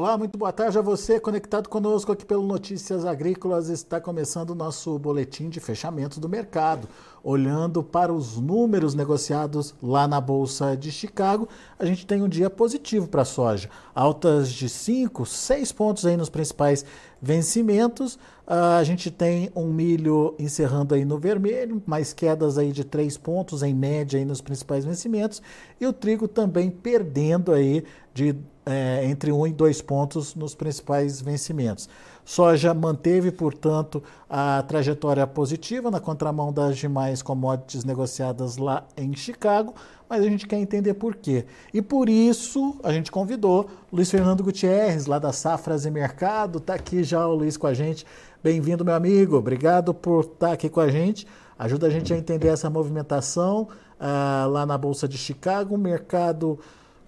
Olá, 0.00 0.16
muito 0.16 0.38
boa 0.38 0.50
tarde 0.50 0.78
a 0.78 0.80
você 0.80 1.20
conectado 1.20 1.68
conosco 1.68 2.10
aqui 2.10 2.24
pelo 2.24 2.42
Notícias 2.42 3.04
Agrícolas. 3.04 3.68
Está 3.68 4.00
começando 4.00 4.48
o 4.48 4.54
nosso 4.54 4.98
boletim 4.98 5.50
de 5.50 5.60
fechamento 5.60 6.18
do 6.18 6.26
mercado. 6.26 6.88
Olhando 7.22 7.82
para 7.82 8.10
os 8.10 8.38
números 8.38 8.94
negociados 8.94 9.74
lá 9.82 10.08
na 10.08 10.18
Bolsa 10.18 10.74
de 10.74 10.90
Chicago, 10.90 11.46
a 11.78 11.84
gente 11.84 12.06
tem 12.06 12.22
um 12.22 12.30
dia 12.30 12.48
positivo 12.48 13.08
para 13.08 13.20
a 13.20 13.26
soja. 13.26 13.68
Altas 13.94 14.50
de 14.50 14.70
5, 14.70 15.26
6 15.26 15.70
pontos 15.72 16.06
aí 16.06 16.16
nos 16.16 16.30
principais 16.30 16.82
vencimentos. 17.20 18.14
Uh, 18.14 18.78
a 18.78 18.84
gente 18.84 19.10
tem 19.10 19.50
um 19.54 19.70
milho 19.70 20.34
encerrando 20.38 20.94
aí 20.94 21.04
no 21.04 21.18
vermelho, 21.18 21.82
mais 21.84 22.14
quedas 22.14 22.56
aí 22.56 22.72
de 22.72 22.84
3 22.84 23.18
pontos 23.18 23.62
em 23.62 23.74
média 23.74 24.18
aí 24.18 24.24
nos 24.24 24.40
principais 24.40 24.82
vencimentos. 24.82 25.42
E 25.78 25.86
o 25.86 25.92
trigo 25.92 26.26
também 26.26 26.70
perdendo 26.70 27.52
aí 27.52 27.84
de 28.14 28.34
é, 28.70 29.04
entre 29.04 29.32
1 29.32 29.38
um 29.40 29.46
e 29.46 29.52
2 29.52 29.82
pontos 29.82 30.34
nos 30.34 30.54
principais 30.54 31.20
vencimentos. 31.20 31.88
Soja 32.24 32.72
manteve, 32.72 33.32
portanto, 33.32 34.02
a 34.28 34.62
trajetória 34.62 35.26
positiva 35.26 35.90
na 35.90 35.98
contramão 35.98 36.52
das 36.52 36.78
demais 36.78 37.22
commodities 37.22 37.84
negociadas 37.84 38.56
lá 38.56 38.86
em 38.96 39.14
Chicago, 39.16 39.74
mas 40.08 40.24
a 40.24 40.28
gente 40.28 40.46
quer 40.46 40.58
entender 40.58 40.94
por 40.94 41.16
quê. 41.16 41.44
E 41.74 41.82
por 41.82 42.08
isso 42.08 42.76
a 42.82 42.92
gente 42.92 43.10
convidou 43.10 43.68
Luiz 43.92 44.10
Fernando 44.10 44.44
Gutierrez, 44.44 45.06
lá 45.06 45.18
da 45.18 45.32
Safras 45.32 45.84
e 45.84 45.90
Mercado, 45.90 46.58
está 46.58 46.74
aqui 46.74 47.02
já 47.02 47.26
o 47.26 47.34
Luiz 47.34 47.56
com 47.56 47.66
a 47.66 47.74
gente. 47.74 48.06
Bem-vindo, 48.42 48.84
meu 48.84 48.94
amigo. 48.94 49.36
Obrigado 49.36 49.92
por 49.92 50.24
estar 50.24 50.48
tá 50.48 50.52
aqui 50.52 50.68
com 50.68 50.80
a 50.80 50.88
gente. 50.88 51.26
Ajuda 51.58 51.88
a 51.88 51.90
gente 51.90 52.14
a 52.14 52.16
entender 52.16 52.48
essa 52.48 52.70
movimentação 52.70 53.68
uh, 54.00 54.48
lá 54.48 54.64
na 54.64 54.78
Bolsa 54.78 55.06
de 55.06 55.18
Chicago, 55.18 55.76
mercado 55.76 56.58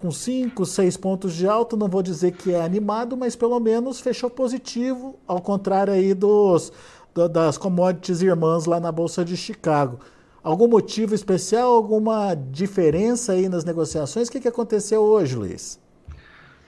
com 0.03 0.11
5, 0.11 0.65
6 0.65 0.97
pontos 0.97 1.33
de 1.33 1.47
alta, 1.47 1.77
não 1.77 1.87
vou 1.87 2.03
dizer 2.03 2.33
que 2.33 2.53
é 2.53 2.61
animado, 2.61 3.15
mas 3.15 3.37
pelo 3.37 3.57
menos 3.57 4.01
fechou 4.01 4.29
positivo, 4.29 5.17
ao 5.25 5.41
contrário 5.41 5.93
aí 5.93 6.13
dos, 6.13 6.73
do, 7.13 7.29
das 7.29 7.57
commodities 7.57 8.21
irmãs 8.21 8.65
lá 8.65 8.81
na 8.81 8.91
Bolsa 8.91 9.23
de 9.23 9.37
Chicago. 9.37 9.99
Algum 10.43 10.67
motivo 10.67 11.15
especial, 11.15 11.71
alguma 11.71 12.35
diferença 12.35 13.31
aí 13.31 13.47
nas 13.47 13.63
negociações? 13.63 14.27
O 14.27 14.31
que, 14.33 14.41
que 14.41 14.47
aconteceu 14.49 15.01
hoje, 15.01 15.37
Luiz? 15.37 15.81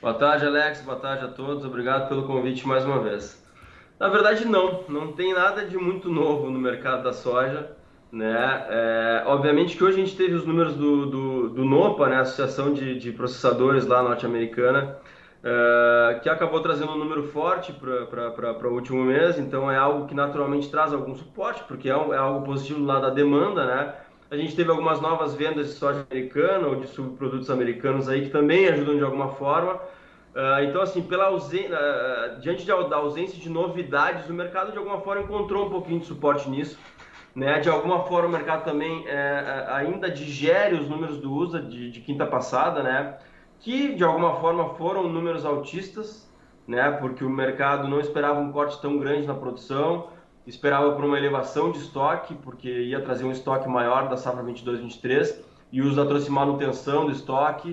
Boa 0.01 0.13
tarde, 0.13 0.45
Alex. 0.45 0.79
Boa 0.83 0.97
tarde 0.97 1.25
a 1.25 1.27
todos. 1.27 1.65
Obrigado 1.65 2.07
pelo 2.07 2.25
convite 2.25 2.65
mais 2.65 2.85
uma 2.85 3.01
vez. 3.01 3.37
Na 3.99 4.07
verdade, 4.07 4.45
não. 4.45 4.85
Não 4.87 5.11
tem 5.11 5.33
nada 5.33 5.65
de 5.65 5.77
muito 5.77 6.07
novo 6.07 6.49
no 6.49 6.57
mercado 6.57 7.03
da 7.03 7.11
soja. 7.11 7.69
Né? 8.15 8.65
É, 8.69 9.23
obviamente 9.25 9.75
que 9.75 9.83
hoje 9.83 10.01
a 10.01 10.05
gente 10.05 10.15
teve 10.15 10.35
os 10.35 10.45
números 10.45 10.73
do, 10.73 11.05
do, 11.05 11.49
do 11.49 11.65
NOPA, 11.65 12.07
né? 12.07 12.21
Associação 12.21 12.73
de, 12.73 12.97
de 12.97 13.11
Processadores 13.11 13.85
lá 13.85 14.01
norte-americana, 14.01 14.95
é, 15.43 16.19
que 16.23 16.29
acabou 16.29 16.61
trazendo 16.61 16.93
um 16.93 16.97
número 16.97 17.23
forte 17.23 17.73
para 17.73 18.69
o 18.69 18.73
último 18.73 19.03
mês, 19.03 19.37
então 19.37 19.69
é 19.69 19.75
algo 19.75 20.07
que 20.07 20.15
naturalmente 20.15 20.69
traz 20.69 20.93
algum 20.93 21.13
suporte, 21.13 21.61
porque 21.67 21.89
é, 21.89 21.91
é 21.91 22.17
algo 22.17 22.45
positivo 22.45 22.85
lá 22.85 23.01
da 23.01 23.09
demanda, 23.09 23.65
né? 23.65 23.93
A 24.31 24.37
gente 24.37 24.55
teve 24.55 24.71
algumas 24.71 25.01
novas 25.01 25.35
vendas 25.35 25.67
de 25.67 25.73
soja 25.73 26.07
americana 26.09 26.67
ou 26.67 26.75
de 26.77 26.87
subprodutos 26.87 27.49
americanos 27.49 28.07
aí 28.07 28.21
que 28.21 28.29
também 28.29 28.65
ajudam 28.69 28.95
de 28.95 29.03
alguma 29.03 29.27
forma. 29.27 29.73
Uh, 29.73 30.63
então, 30.67 30.81
assim, 30.81 31.01
pela 31.01 31.25
ausen... 31.25 31.65
Uh, 31.65 32.39
diante 32.39 32.65
da 32.65 32.95
ausência 32.95 33.39
de 33.39 33.49
novidades, 33.49 34.29
o 34.29 34.33
mercado 34.33 34.71
de 34.71 34.77
alguma 34.77 34.99
forma 35.01 35.23
encontrou 35.23 35.67
um 35.67 35.69
pouquinho 35.69 35.99
de 35.99 36.05
suporte 36.05 36.49
nisso. 36.49 36.77
Né? 37.35 37.59
De 37.59 37.69
alguma 37.69 38.03
forma, 38.05 38.29
o 38.29 38.31
mercado 38.31 38.63
também 38.63 39.05
é, 39.07 39.11
é 39.11 39.65
ainda 39.73 40.09
digere 40.09 40.75
os 40.75 40.87
números 40.87 41.17
do 41.17 41.33
USA 41.33 41.61
de, 41.61 41.91
de, 41.91 41.99
quinta 41.99 42.25
passada, 42.25 42.81
né? 42.81 43.17
que 43.59 43.93
de 43.93 44.03
alguma 44.03 44.35
forma 44.35 44.75
foram 44.75 45.09
números 45.09 45.45
altistas, 45.45 46.31
né? 46.65 46.89
porque 46.91 47.25
o 47.25 47.29
mercado 47.29 47.89
não 47.89 47.99
esperava 47.99 48.39
um 48.39 48.53
corte 48.53 48.81
tão 48.81 48.97
grande 48.97 49.27
na 49.27 49.33
produção, 49.33 50.07
esperava 50.47 50.93
por 50.93 51.03
uma 51.03 51.17
elevação 51.17 51.71
de 51.71 51.79
estoque, 51.79 52.35
porque 52.35 52.69
ia 52.69 53.01
trazer 53.01 53.25
um 53.25 53.31
estoque 53.31 53.67
maior 53.67 54.07
da 54.07 54.15
safra 54.15 54.41
22-23, 54.43 55.35
e 55.71 55.81
o 55.81 55.87
USA 55.87 56.05
trouxe 56.05 56.31
manutenção 56.31 57.05
do 57.05 57.11
estoque. 57.11 57.71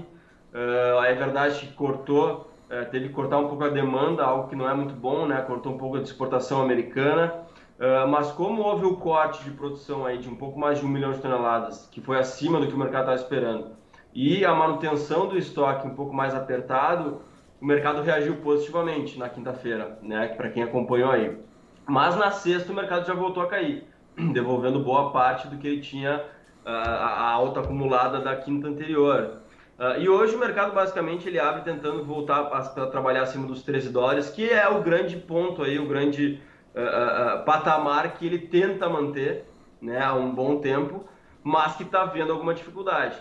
Uh, 0.53 1.05
é 1.05 1.15
verdade 1.15 1.67
que 1.67 1.73
cortou, 1.75 2.51
uh, 2.69 2.91
teve 2.91 3.09
que 3.09 3.15
cortar 3.15 3.39
um 3.39 3.49
pouco 3.49 3.63
a 3.65 3.69
demanda, 3.69 4.25
algo 4.25 4.49
que 4.49 4.57
não 4.57 4.69
é 4.69 4.75
muito 4.75 4.95
bom, 4.95 5.27
né? 5.27 5.41
cortou 5.43 5.73
um 5.73 5.79
pouco 5.79 5.97
a 5.97 6.01
exportação 6.01 6.61
americana. 6.61 7.33
Uh, 7.79 8.07
mas 8.09 8.31
como 8.31 8.63
houve 8.63 8.85
o 8.85 8.97
corte 8.97 9.43
de 9.43 9.51
produção 9.51 10.07
aí 10.07 10.19
de 10.19 10.29
um 10.29 10.37
pouco 10.37 10.59
mais 10.59 10.79
de 10.79 10.85
um 10.85 10.89
milhão 10.89 11.13
de 11.13 11.19
toneladas, 11.19 11.89
que 11.91 12.01
foi 12.01 12.19
acima 12.19 12.61
do 12.61 12.67
que 12.69 12.75
o 12.75 12.79
mercado 12.79 13.11
estava 13.11 13.17
esperando, 13.17 13.73
e 14.15 14.45
a 14.45 14.55
manutenção 14.55 15.27
do 15.27 15.39
estoque 15.39 15.87
um 15.87 15.95
pouco 15.95 16.15
mais 16.15 16.35
apertado, 16.35 17.23
o 17.61 17.65
mercado 17.65 18.03
reagiu 18.03 18.37
positivamente 18.37 19.19
na 19.19 19.29
quinta-feira, 19.29 19.99
né? 20.03 20.29
Para 20.29 20.51
quem 20.51 20.63
acompanhou 20.63 21.11
aí. 21.11 21.39
Mas 21.87 22.17
na 22.17 22.31
sexta 22.31 22.73
o 22.73 22.75
mercado 22.75 23.07
já 23.07 23.15
voltou 23.15 23.43
a 23.43 23.47
cair, 23.47 23.85
devolvendo 24.33 24.81
boa 24.81 25.11
parte 25.11 25.49
do 25.49 25.57
que 25.57 25.67
ele 25.67 25.81
tinha 25.81 26.25
uh, 26.65 26.69
a 26.69 27.31
alta 27.31 27.61
acumulada 27.61 28.21
da 28.21 28.37
quinta 28.37 28.69
anterior. 28.69 29.39
Uh, 29.79 29.99
e 29.99 30.09
hoje 30.09 30.35
o 30.35 30.39
mercado 30.39 30.75
basicamente 30.75 31.27
ele 31.27 31.41
abre 31.41 31.63
tentando 31.63 32.05
voltar 32.05 32.41
a, 32.41 32.59
a 32.59 32.87
trabalhar 32.87 33.23
acima 33.23 33.47
dos 33.47 33.63
13 33.63 33.89
dólares, 33.89 34.29
que 34.31 34.49
é 34.49 34.69
o 34.69 34.83
grande 34.83 35.17
ponto 35.17 35.63
aí, 35.63 35.79
o 35.79 35.89
grande 35.89 36.41
uh, 36.75 37.45
patamar 37.45 38.15
que 38.15 38.27
ele 38.27 38.39
tenta 38.39 38.89
manter 38.89 39.45
né, 39.81 40.03
há 40.03 40.15
um 40.15 40.33
bom 40.35 40.59
tempo, 40.59 41.05
mas 41.43 41.77
que 41.77 41.83
está 41.83 42.05
vendo 42.05 42.33
alguma 42.33 42.55
dificuldade. 42.55 43.17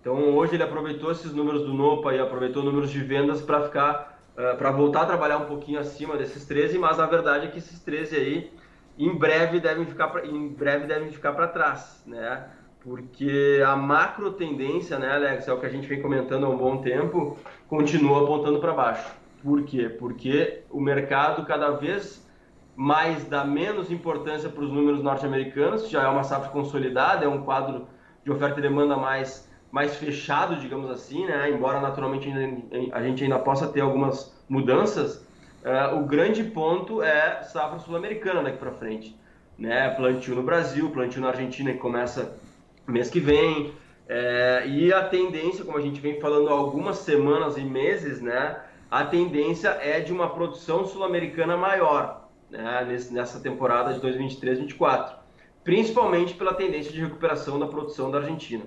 Então 0.00 0.34
hoje 0.34 0.54
ele 0.54 0.62
aproveitou 0.62 1.10
esses 1.10 1.32
números 1.32 1.62
do 1.62 1.74
Nopa 1.74 2.14
e 2.14 2.20
aproveitou 2.20 2.62
números 2.62 2.90
de 2.90 3.00
vendas 3.00 3.42
para 3.42 3.62
ficar 3.62 4.20
uh, 4.36 4.56
para 4.56 4.70
voltar 4.70 5.02
a 5.02 5.06
trabalhar 5.06 5.38
um 5.38 5.46
pouquinho 5.46 5.80
acima 5.80 6.16
desses 6.16 6.44
13, 6.46 6.78
mas 6.78 6.98
a 7.00 7.06
verdade 7.06 7.46
é 7.46 7.50
que 7.50 7.58
esses 7.58 7.80
13 7.80 8.16
aí 8.16 8.52
em 8.98 9.14
breve 9.14 9.60
devem 9.60 9.84
ficar 9.84 10.08
pra, 10.08 10.24
em 10.24 10.48
breve 10.48 10.86
devem 10.86 11.10
ficar 11.10 11.32
para 11.32 11.48
trás, 11.48 12.02
né? 12.06 12.44
Porque 12.80 13.60
a 13.66 13.74
macro 13.74 14.32
tendência, 14.32 14.96
né, 14.96 15.12
Alex, 15.12 15.48
é 15.48 15.52
o 15.52 15.58
que 15.58 15.66
a 15.66 15.68
gente 15.68 15.88
vem 15.88 16.00
comentando 16.00 16.46
há 16.46 16.48
um 16.48 16.56
bom 16.56 16.78
tempo, 16.78 17.36
continua 17.68 18.22
apontando 18.22 18.60
para 18.60 18.72
baixo. 18.72 19.12
Por 19.42 19.64
quê? 19.64 19.88
Porque 19.88 20.62
o 20.70 20.80
mercado 20.80 21.44
cada 21.44 21.72
vez 21.72 22.25
mais 22.76 23.24
dá 23.24 23.42
menos 23.42 23.90
importância 23.90 24.50
para 24.50 24.62
os 24.62 24.70
números 24.70 25.02
norte-americanos, 25.02 25.88
já 25.88 26.02
é 26.02 26.08
uma 26.08 26.22
safra 26.22 26.50
consolidada, 26.50 27.24
é 27.24 27.28
um 27.28 27.42
quadro 27.42 27.88
de 28.22 28.30
oferta 28.30 28.58
e 28.60 28.62
demanda 28.62 28.96
mais, 28.96 29.50
mais 29.72 29.96
fechado, 29.96 30.56
digamos 30.56 30.90
assim, 30.90 31.24
né? 31.24 31.50
embora 31.50 31.80
naturalmente 31.80 32.30
a 32.92 33.02
gente 33.02 33.24
ainda 33.24 33.38
possa 33.38 33.66
ter 33.66 33.80
algumas 33.80 34.36
mudanças, 34.46 35.26
uh, 35.64 35.96
o 35.98 36.04
grande 36.04 36.44
ponto 36.44 37.02
é 37.02 37.42
safra 37.44 37.78
sul-americana 37.78 38.42
daqui 38.42 38.58
para 38.58 38.72
frente. 38.72 39.18
Né? 39.58 39.88
Plantio 39.90 40.34
no 40.34 40.42
Brasil, 40.42 40.90
plantio 40.90 41.22
na 41.22 41.28
Argentina 41.28 41.72
que 41.72 41.78
começa 41.78 42.36
mês 42.86 43.08
que 43.08 43.20
vem, 43.20 43.72
é, 44.08 44.64
e 44.68 44.92
a 44.92 45.02
tendência, 45.02 45.64
como 45.64 45.78
a 45.78 45.80
gente 45.80 46.00
vem 46.00 46.20
falando 46.20 46.48
há 46.48 46.52
algumas 46.52 46.98
semanas 46.98 47.56
e 47.56 47.62
meses, 47.62 48.20
né? 48.20 48.60
a 48.88 49.04
tendência 49.04 49.70
é 49.80 49.98
de 49.98 50.12
uma 50.12 50.28
produção 50.28 50.84
sul-americana 50.84 51.56
maior 51.56 52.25
né, 52.50 52.86
nessa 53.10 53.40
temporada 53.40 53.92
de 53.94 54.00
2023-2024, 54.00 55.14
principalmente 55.64 56.34
pela 56.34 56.54
tendência 56.54 56.92
de 56.92 57.00
recuperação 57.00 57.58
da 57.58 57.66
produção 57.66 58.10
da 58.10 58.18
Argentina. 58.18 58.64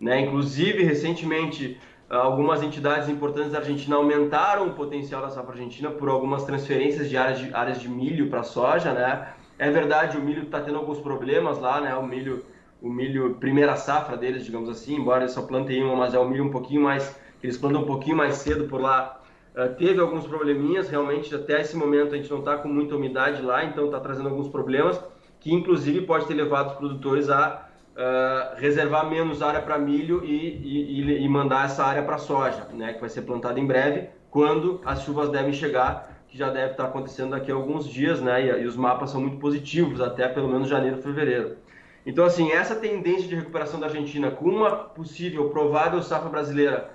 Né? 0.00 0.20
Inclusive, 0.20 0.82
recentemente, 0.82 1.80
algumas 2.08 2.62
entidades 2.62 3.08
importantes 3.08 3.52
da 3.52 3.58
Argentina 3.58 3.96
aumentaram 3.96 4.68
o 4.68 4.74
potencial 4.74 5.22
da 5.22 5.30
safra 5.30 5.52
argentina 5.52 5.90
por 5.90 6.08
algumas 6.08 6.44
transferências 6.44 7.08
de 7.08 7.16
áreas 7.16 7.38
de, 7.38 7.54
áreas 7.54 7.80
de 7.80 7.88
milho 7.88 8.28
para 8.28 8.42
soja. 8.42 8.92
Né? 8.92 9.28
É 9.58 9.70
verdade, 9.70 10.18
o 10.18 10.20
milho 10.20 10.42
está 10.42 10.60
tendo 10.60 10.78
alguns 10.78 10.98
problemas 10.98 11.58
lá, 11.58 11.80
né? 11.80 11.94
o 11.94 12.06
milho 12.06 12.44
o 12.82 12.90
milho 12.90 13.36
primeira 13.36 13.76
safra 13.76 14.16
deles, 14.16 14.44
digamos 14.44 14.68
assim, 14.68 14.96
embora 14.96 15.20
eles 15.20 15.32
só 15.32 15.42
plantem 15.42 15.84
uma, 15.84 15.94
mas 15.94 16.14
é 16.14 16.18
o 16.18 16.28
milho 16.28 16.44
um 16.44 16.50
pouquinho 16.50 16.82
mais, 16.82 17.16
eles 17.40 17.56
plantam 17.56 17.82
um 17.82 17.86
pouquinho 17.86 18.16
mais 18.16 18.34
cedo 18.34 18.64
por 18.64 18.80
lá, 18.80 19.21
Uh, 19.54 19.74
teve 19.76 20.00
alguns 20.00 20.26
probleminhas, 20.26 20.88
realmente 20.88 21.34
até 21.34 21.60
esse 21.60 21.76
momento 21.76 22.14
a 22.14 22.16
gente 22.16 22.30
não 22.30 22.38
está 22.38 22.56
com 22.56 22.68
muita 22.68 22.96
umidade 22.96 23.42
lá, 23.42 23.62
então 23.64 23.86
está 23.86 24.00
trazendo 24.00 24.30
alguns 24.30 24.48
problemas, 24.48 24.98
que 25.40 25.52
inclusive 25.52 26.02
pode 26.02 26.26
ter 26.26 26.32
levado 26.34 26.68
os 26.68 26.76
produtores 26.76 27.28
a 27.28 27.68
uh, 27.92 28.56
reservar 28.56 29.08
menos 29.10 29.42
área 29.42 29.60
para 29.60 29.78
milho 29.78 30.24
e, 30.24 31.00
e, 31.00 31.24
e, 31.24 31.28
mandar 31.28 31.66
essa 31.66 31.84
área 31.84 32.02
para 32.02 32.16
soja, 32.16 32.66
né, 32.72 32.94
que 32.94 33.00
vai 33.00 33.10
ser 33.10 33.22
plantada 33.22 33.60
em 33.60 33.66
breve, 33.66 34.08
quando 34.30 34.80
as 34.86 35.02
chuvas 35.02 35.28
devem 35.28 35.52
chegar, 35.52 36.10
que 36.28 36.38
já 36.38 36.48
deve 36.48 36.72
estar 36.72 36.84
tá 36.84 36.88
acontecendo 36.88 37.32
daqui 37.32 37.52
a 37.52 37.54
alguns 37.54 37.86
dias, 37.86 38.22
né, 38.22 38.46
e, 38.46 38.62
e 38.62 38.66
os 38.66 38.76
mapas 38.76 39.10
são 39.10 39.20
muito 39.20 39.36
positivos, 39.36 40.00
até 40.00 40.28
pelo 40.28 40.48
menos 40.48 40.66
janeiro, 40.66 41.02
fevereiro. 41.02 41.56
Então, 42.04 42.24
assim, 42.24 42.50
essa 42.50 42.74
tendência 42.74 43.28
de 43.28 43.36
recuperação 43.36 43.78
da 43.78 43.86
Argentina 43.86 44.30
com 44.30 44.48
uma 44.48 44.70
possível, 44.70 45.50
provável 45.50 46.02
safra 46.02 46.28
brasileira 46.28 46.90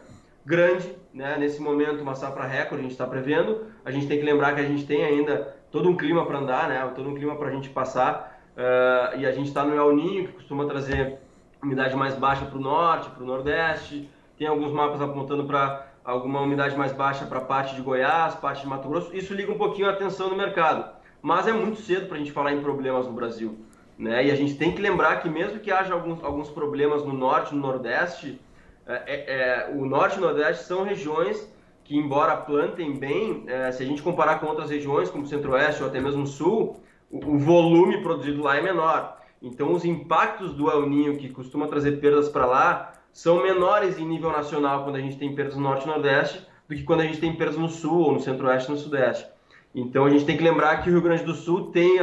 grande, 0.48 0.96
né? 1.14 1.36
Nesse 1.38 1.62
momento, 1.62 2.02
uma 2.02 2.16
safra 2.16 2.46
recorde 2.46 2.80
a 2.80 2.84
gente 2.84 2.94
está 2.94 3.06
prevendo. 3.06 3.66
A 3.84 3.92
gente 3.92 4.08
tem 4.08 4.18
que 4.18 4.24
lembrar 4.24 4.56
que 4.56 4.62
a 4.62 4.64
gente 4.64 4.86
tem 4.86 5.04
ainda 5.04 5.54
todo 5.70 5.90
um 5.90 5.98
clima 5.98 6.26
para 6.26 6.40
andar, 6.40 6.70
né? 6.70 6.92
Todo 6.96 7.10
um 7.10 7.16
clima 7.16 7.36
para 7.36 7.50
a 7.50 7.52
gente 7.52 7.70
passar. 7.70 8.40
Uh, 8.56 9.20
e 9.20 9.26
a 9.26 9.32
gente 9.34 9.50
está 9.50 9.66
no 9.66 9.76
El 9.76 9.94
Ninho, 9.94 10.28
que 10.28 10.34
costuma 10.34 10.66
trazer 10.66 11.18
umidade 11.62 11.96
mais 11.98 12.16
baixa 12.16 12.46
para 12.46 12.58
o 12.58 12.62
norte, 12.62 13.10
para 13.10 13.24
o 13.24 13.28
nordeste. 13.28 14.10
Tem 14.38 14.48
alguns 14.48 14.72
mapas 14.72 15.02
apontando 15.02 15.44
para 15.44 15.86
alguma 16.06 16.40
umidade 16.40 16.78
mais 16.78 16.94
baixa 16.94 17.26
para 17.26 17.42
parte 17.42 17.76
de 17.76 17.82
Goiás, 17.82 18.34
parte 18.36 18.62
de 18.62 18.68
Mato 18.68 18.88
Grosso, 18.88 19.14
isso 19.14 19.34
liga 19.34 19.52
um 19.52 19.58
pouquinho 19.58 19.90
a 19.90 19.92
atenção 19.92 20.30
no 20.30 20.38
mercado. 20.38 20.90
Mas 21.22 21.48
é 21.48 21.52
muito 21.52 21.82
cedo 21.82 22.08
para 22.08 22.16
a 22.16 22.20
gente 22.20 22.32
falar 22.32 22.54
em 22.54 22.62
problemas 22.62 23.06
no 23.06 23.12
Brasil. 23.12 23.60
Né? 24.00 24.28
E 24.28 24.32
a 24.32 24.36
gente 24.36 24.56
tem 24.56 24.72
que 24.72 24.82
lembrar 24.82 25.18
que 25.18 25.30
mesmo 25.30 25.60
que 25.60 25.70
haja 25.70 25.94
alguns, 25.94 26.24
alguns 26.24 26.50
problemas 26.50 27.04
no 27.04 27.12
norte, 27.12 27.54
no 27.54 27.60
nordeste, 27.60 28.40
é, 28.88 29.04
é, 29.06 29.70
é 29.70 29.72
o 29.74 29.86
norte 29.86 30.16
e 30.16 30.20
o 30.20 30.22
nordeste 30.22 30.64
são 30.64 30.84
regiões 30.84 31.52
que, 31.84 31.96
embora 31.96 32.36
plantem 32.36 32.94
bem, 32.98 33.44
é, 33.48 33.72
se 33.72 33.82
a 33.82 33.86
gente 33.86 34.02
comparar 34.02 34.40
com 34.40 34.48
outras 34.48 34.70
regiões, 34.70 35.10
como 35.10 35.26
centro-oeste 35.26 35.82
ou 35.82 35.90
até 35.90 36.00
mesmo 36.00 36.28
sul, 36.28 36.82
o, 37.10 37.18
o, 37.18 37.40
volume 37.40 38.02
produzido 38.02 38.44
lá 38.44 38.58
é 38.58 38.62
menor. 38.62 39.18
Então, 39.42 39.72
os 39.72 39.86
impactos 39.86 40.54
do 40.54 40.70
El 40.70 40.90
Ninho, 40.90 41.18
que 41.18 41.30
costuma 41.30 41.68
trazer 41.68 42.00
perdas 42.02 42.28
para 42.28 42.46
lá, 42.46 42.94
são 43.14 43.42
menores 43.42 43.98
em 43.98 44.06
nível 44.06 44.32
nacional 44.32 44.84
quando 44.84 44.98
a 44.98 45.02
gente 45.02 45.18
tem 45.18 45.34
perdas 45.34 45.56
no 45.56 45.62
norte 45.62 45.86
e 45.86 45.88
nordeste 45.88 46.46
do 46.68 46.76
que 46.76 46.84
quando 46.84 47.02
a 47.02 47.06
gente 47.06 47.20
tem 47.20 47.34
perdas 47.36 47.58
no 47.58 47.70
sul 47.70 48.00
ou 48.00 48.12
no 48.14 48.20
centro-oeste 48.20 48.70
e 48.70 48.74
no 48.74 48.78
sudeste. 48.78 49.28
Então 49.74 50.06
a 50.06 50.10
gente 50.10 50.26
tem 50.26 50.36
que 50.36 50.44
lembrar 50.44 50.82
que 50.82 50.90
o 50.90 50.92
Rio 50.92 51.02
Grande 51.02 51.24
do 51.24 51.34
Sul 51.34 51.72
tem, 51.72 52.00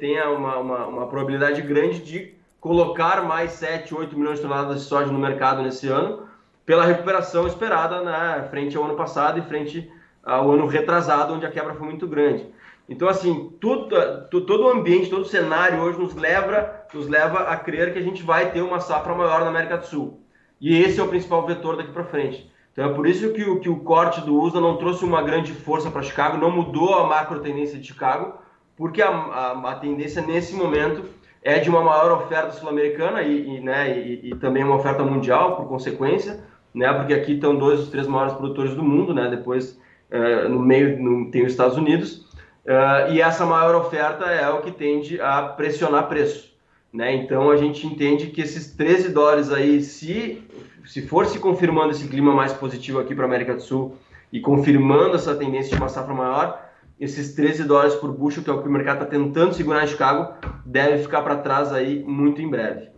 tem 0.00 0.20
uma, 0.22 0.58
uma, 0.58 0.86
uma 0.86 1.06
probabilidade 1.06 1.62
grande 1.62 2.00
de 2.00 2.34
colocar 2.60 3.22
mais 3.22 3.52
7, 3.52 3.94
8 3.94 4.18
milhões 4.18 4.36
de 4.36 4.42
toneladas 4.42 4.80
de 4.80 4.88
soja 4.88 5.12
no 5.12 5.18
mercado 5.18 5.62
nesse 5.62 5.88
ano, 5.88 6.27
pela 6.68 6.84
recuperação 6.84 7.46
esperada 7.46 8.02
né, 8.02 8.46
frente 8.50 8.76
ao 8.76 8.84
ano 8.84 8.94
passado 8.94 9.38
e 9.38 9.42
frente 9.42 9.90
ao 10.22 10.50
ano 10.50 10.66
retrasado, 10.66 11.32
onde 11.32 11.46
a 11.46 11.50
quebra 11.50 11.72
foi 11.72 11.86
muito 11.86 12.06
grande. 12.06 12.46
Então, 12.86 13.08
assim, 13.08 13.54
tudo, 13.58 13.88
todo 14.28 14.64
o 14.64 14.68
ambiente, 14.68 15.08
todo 15.08 15.22
o 15.22 15.28
cenário 15.28 15.80
hoje 15.80 15.98
nos 15.98 16.14
leva, 16.14 16.84
nos 16.92 17.08
leva 17.08 17.38
a 17.44 17.56
crer 17.56 17.94
que 17.94 17.98
a 17.98 18.02
gente 18.02 18.22
vai 18.22 18.50
ter 18.50 18.60
uma 18.60 18.80
safra 18.80 19.14
maior 19.14 19.40
na 19.40 19.46
América 19.46 19.78
do 19.78 19.86
Sul. 19.86 20.20
E 20.60 20.76
esse 20.76 21.00
é 21.00 21.02
o 21.02 21.08
principal 21.08 21.46
vetor 21.46 21.74
daqui 21.74 21.90
para 21.90 22.04
frente. 22.04 22.52
Então 22.70 22.90
é 22.90 22.92
por 22.92 23.06
isso 23.06 23.32
que 23.32 23.44
o, 23.44 23.60
que 23.60 23.70
o 23.70 23.80
corte 23.80 24.20
do 24.20 24.38
USA 24.38 24.60
não 24.60 24.76
trouxe 24.76 25.06
uma 25.06 25.22
grande 25.22 25.54
força 25.54 25.90
para 25.90 26.02
Chicago, 26.02 26.36
não 26.36 26.50
mudou 26.50 26.94
a 26.96 27.06
macro 27.06 27.40
tendência 27.40 27.78
de 27.78 27.86
Chicago, 27.86 28.34
porque 28.76 29.00
a, 29.00 29.08
a, 29.08 29.70
a 29.70 29.74
tendência 29.76 30.20
nesse 30.20 30.54
momento 30.54 31.02
é 31.42 31.58
de 31.58 31.70
uma 31.70 31.82
maior 31.82 32.12
oferta 32.12 32.52
sul-americana 32.52 33.22
e, 33.22 33.56
e, 33.56 33.60
né, 33.60 33.98
e, 33.98 34.28
e, 34.28 34.34
também 34.34 34.62
uma 34.62 34.76
oferta 34.76 35.02
mundial, 35.02 35.56
por 35.56 35.66
consequência, 35.66 36.44
né, 36.74 36.92
porque 36.92 37.14
aqui 37.14 37.32
estão 37.34 37.56
dois 37.56 37.80
dos 37.80 37.88
três 37.88 38.06
maiores 38.06 38.34
produtores 38.34 38.74
do 38.74 38.82
mundo, 38.82 39.14
né, 39.14 39.28
depois 39.28 39.78
uh, 40.10 40.48
no 40.48 40.60
meio 40.60 41.02
no, 41.02 41.30
tem 41.30 41.44
os 41.44 41.52
Estados 41.52 41.76
Unidos, 41.76 42.26
uh, 42.64 43.10
e 43.10 43.20
essa 43.20 43.44
maior 43.46 43.74
oferta 43.74 44.24
é 44.26 44.48
o 44.50 44.60
que 44.60 44.70
tende 44.70 45.20
a 45.20 45.42
pressionar 45.42 46.08
preço. 46.08 46.48
Né? 46.92 47.14
Então 47.16 47.50
a 47.50 47.56
gente 47.56 47.86
entende 47.86 48.28
que 48.28 48.40
esses 48.40 48.74
13 48.74 49.10
dólares 49.10 49.52
aí, 49.52 49.82
se, 49.82 50.42
se 50.86 51.02
for 51.06 51.26
se 51.26 51.38
confirmando 51.38 51.90
esse 51.90 52.08
clima 52.08 52.34
mais 52.34 52.52
positivo 52.52 52.98
aqui 52.98 53.14
para 53.14 53.24
a 53.24 53.28
América 53.28 53.54
do 53.54 53.62
Sul 53.62 53.96
e 54.32 54.40
confirmando 54.40 55.16
essa 55.16 55.34
tendência 55.34 55.70
de 55.70 55.82
uma 55.82 55.88
safra 55.88 56.14
maior, 56.14 56.66
esses 56.98 57.34
13 57.34 57.64
dólares 57.64 57.94
por 57.94 58.10
bushel, 58.10 58.42
que 58.42 58.50
é 58.50 58.52
o 58.52 58.62
que 58.62 58.68
o 58.68 58.72
mercado 58.72 59.04
está 59.04 59.06
tentando 59.06 59.54
segurar 59.54 59.84
em 59.84 59.86
Chicago, 59.86 60.34
deve 60.64 60.98
ficar 61.02 61.22
para 61.22 61.36
trás 61.36 61.72
aí 61.72 62.02
muito 62.02 62.42
em 62.42 62.48
breve. 62.48 62.88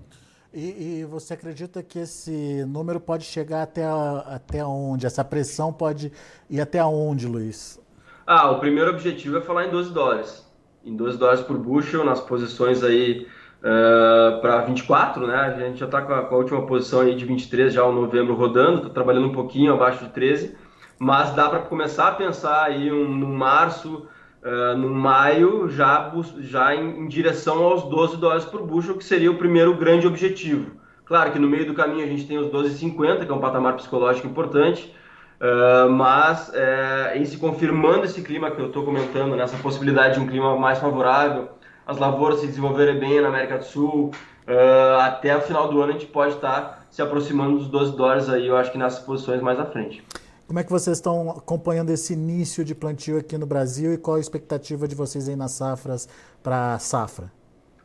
E, 0.52 1.00
e, 1.00 1.04
você 1.04 1.34
acredita 1.34 1.80
que 1.80 2.00
esse 2.00 2.64
número 2.66 2.98
pode 2.98 3.24
chegar 3.24 3.62
até, 3.62 3.84
até 3.84 4.64
onde? 4.64 5.06
Essa 5.06 5.24
pressão 5.24 5.72
pode 5.72 6.12
ir 6.48 6.60
até 6.60 6.84
onde, 6.84 7.26
Luiz? 7.28 7.80
Ah, 8.26 8.50
o 8.50 8.58
primeiro 8.58 8.90
objetivo 8.90 9.38
é 9.38 9.40
falar 9.40 9.66
em 9.66 9.70
12 9.70 9.92
dólares. 9.92 10.44
Em 10.84 10.96
12 10.96 11.18
dólares 11.18 11.40
por 11.42 11.56
bushel, 11.56 12.04
nas 12.04 12.20
posições 12.20 12.82
aí 12.82 13.28
uh, 13.60 14.40
para 14.40 14.62
24, 14.62 15.24
né? 15.26 15.36
A 15.36 15.58
gente 15.58 15.78
já 15.78 15.86
está 15.86 16.02
com, 16.02 16.14
com, 16.26 16.34
a 16.34 16.38
última 16.38 16.66
posição 16.66 17.00
aí 17.00 17.14
de 17.14 17.24
23 17.24 17.72
já 17.72 17.84
o 17.84 17.92
novembro 17.92 18.34
rodando, 18.34 18.78
está 18.78 18.90
trabalhando 18.90 19.28
um 19.28 19.32
pouquinho 19.32 19.72
abaixo 19.72 20.04
de 20.04 20.10
13, 20.10 20.56
mas 20.98 21.32
dá 21.34 21.48
para 21.48 21.60
começar 21.60 22.08
a 22.08 22.12
pensar 22.12 22.64
aí 22.64 22.90
um, 22.90 23.08
no 23.08 23.28
março, 23.28 24.08
uh, 24.44 24.76
no 24.76 24.90
maio, 24.90 25.68
já, 25.68 26.12
já 26.38 26.74
em, 26.74 27.00
em, 27.00 27.08
direção 27.08 27.62
aos 27.62 27.84
12 27.84 28.16
dólares 28.16 28.44
por 28.44 28.62
bushel, 28.62 28.96
que 28.96 29.04
seria 29.04 29.30
o 29.30 29.36
primeiro 29.36 29.74
grande 29.76 30.06
objetivo. 30.06 30.72
Claro 31.04 31.32
que 31.32 31.38
no 31.38 31.48
meio 31.48 31.66
do 31.66 31.74
caminho 31.74 32.04
a 32.04 32.08
gente 32.08 32.26
tem 32.26 32.38
os 32.38 32.48
12,50, 32.52 33.24
que 33.24 33.30
é 33.30 33.34
um 33.34 33.40
patamar 33.40 33.74
psicológico 33.74 34.26
importante, 34.26 34.94
Uh, 35.40 35.90
mas 35.90 36.52
é, 36.52 37.16
em 37.16 37.24
se 37.24 37.38
confirmando 37.38 38.04
esse 38.04 38.20
clima 38.20 38.50
que 38.50 38.60
eu 38.60 38.66
estou 38.66 38.84
comentando, 38.84 39.34
nessa 39.34 39.56
possibilidade 39.56 40.16
de 40.16 40.20
um 40.20 40.26
clima 40.26 40.54
mais 40.54 40.78
favorável, 40.78 41.48
as 41.86 41.96
lavouras 41.96 42.40
se 42.40 42.46
desenvolverem 42.46 42.98
bem 42.98 43.22
na 43.22 43.28
América 43.28 43.56
do 43.56 43.64
Sul. 43.64 44.10
Uh, 44.46 45.00
até 45.00 45.34
o 45.34 45.40
final 45.40 45.68
do 45.68 45.80
ano 45.80 45.90
a 45.90 45.92
gente 45.92 46.06
pode 46.06 46.34
estar 46.34 46.86
se 46.90 47.00
aproximando 47.00 47.56
dos 47.56 47.68
12 47.68 47.96
dólares 47.96 48.28
aí, 48.28 48.46
eu 48.48 48.56
acho 48.56 48.70
que 48.70 48.76
nessas 48.76 49.02
posições 49.02 49.40
mais 49.40 49.58
à 49.58 49.64
frente. 49.64 50.04
Como 50.50 50.58
é 50.58 50.64
que 50.64 50.70
vocês 50.72 50.96
estão 50.96 51.30
acompanhando 51.30 51.90
esse 51.90 52.12
início 52.12 52.64
de 52.64 52.74
plantio 52.74 53.16
aqui 53.16 53.38
no 53.38 53.46
Brasil 53.46 53.94
e 53.94 53.96
qual 53.96 54.16
a 54.16 54.18
expectativa 54.18 54.88
de 54.88 54.96
vocês 54.96 55.28
aí 55.28 55.36
nas 55.36 55.52
safras 55.52 56.08
para 56.42 56.76
safra? 56.80 57.30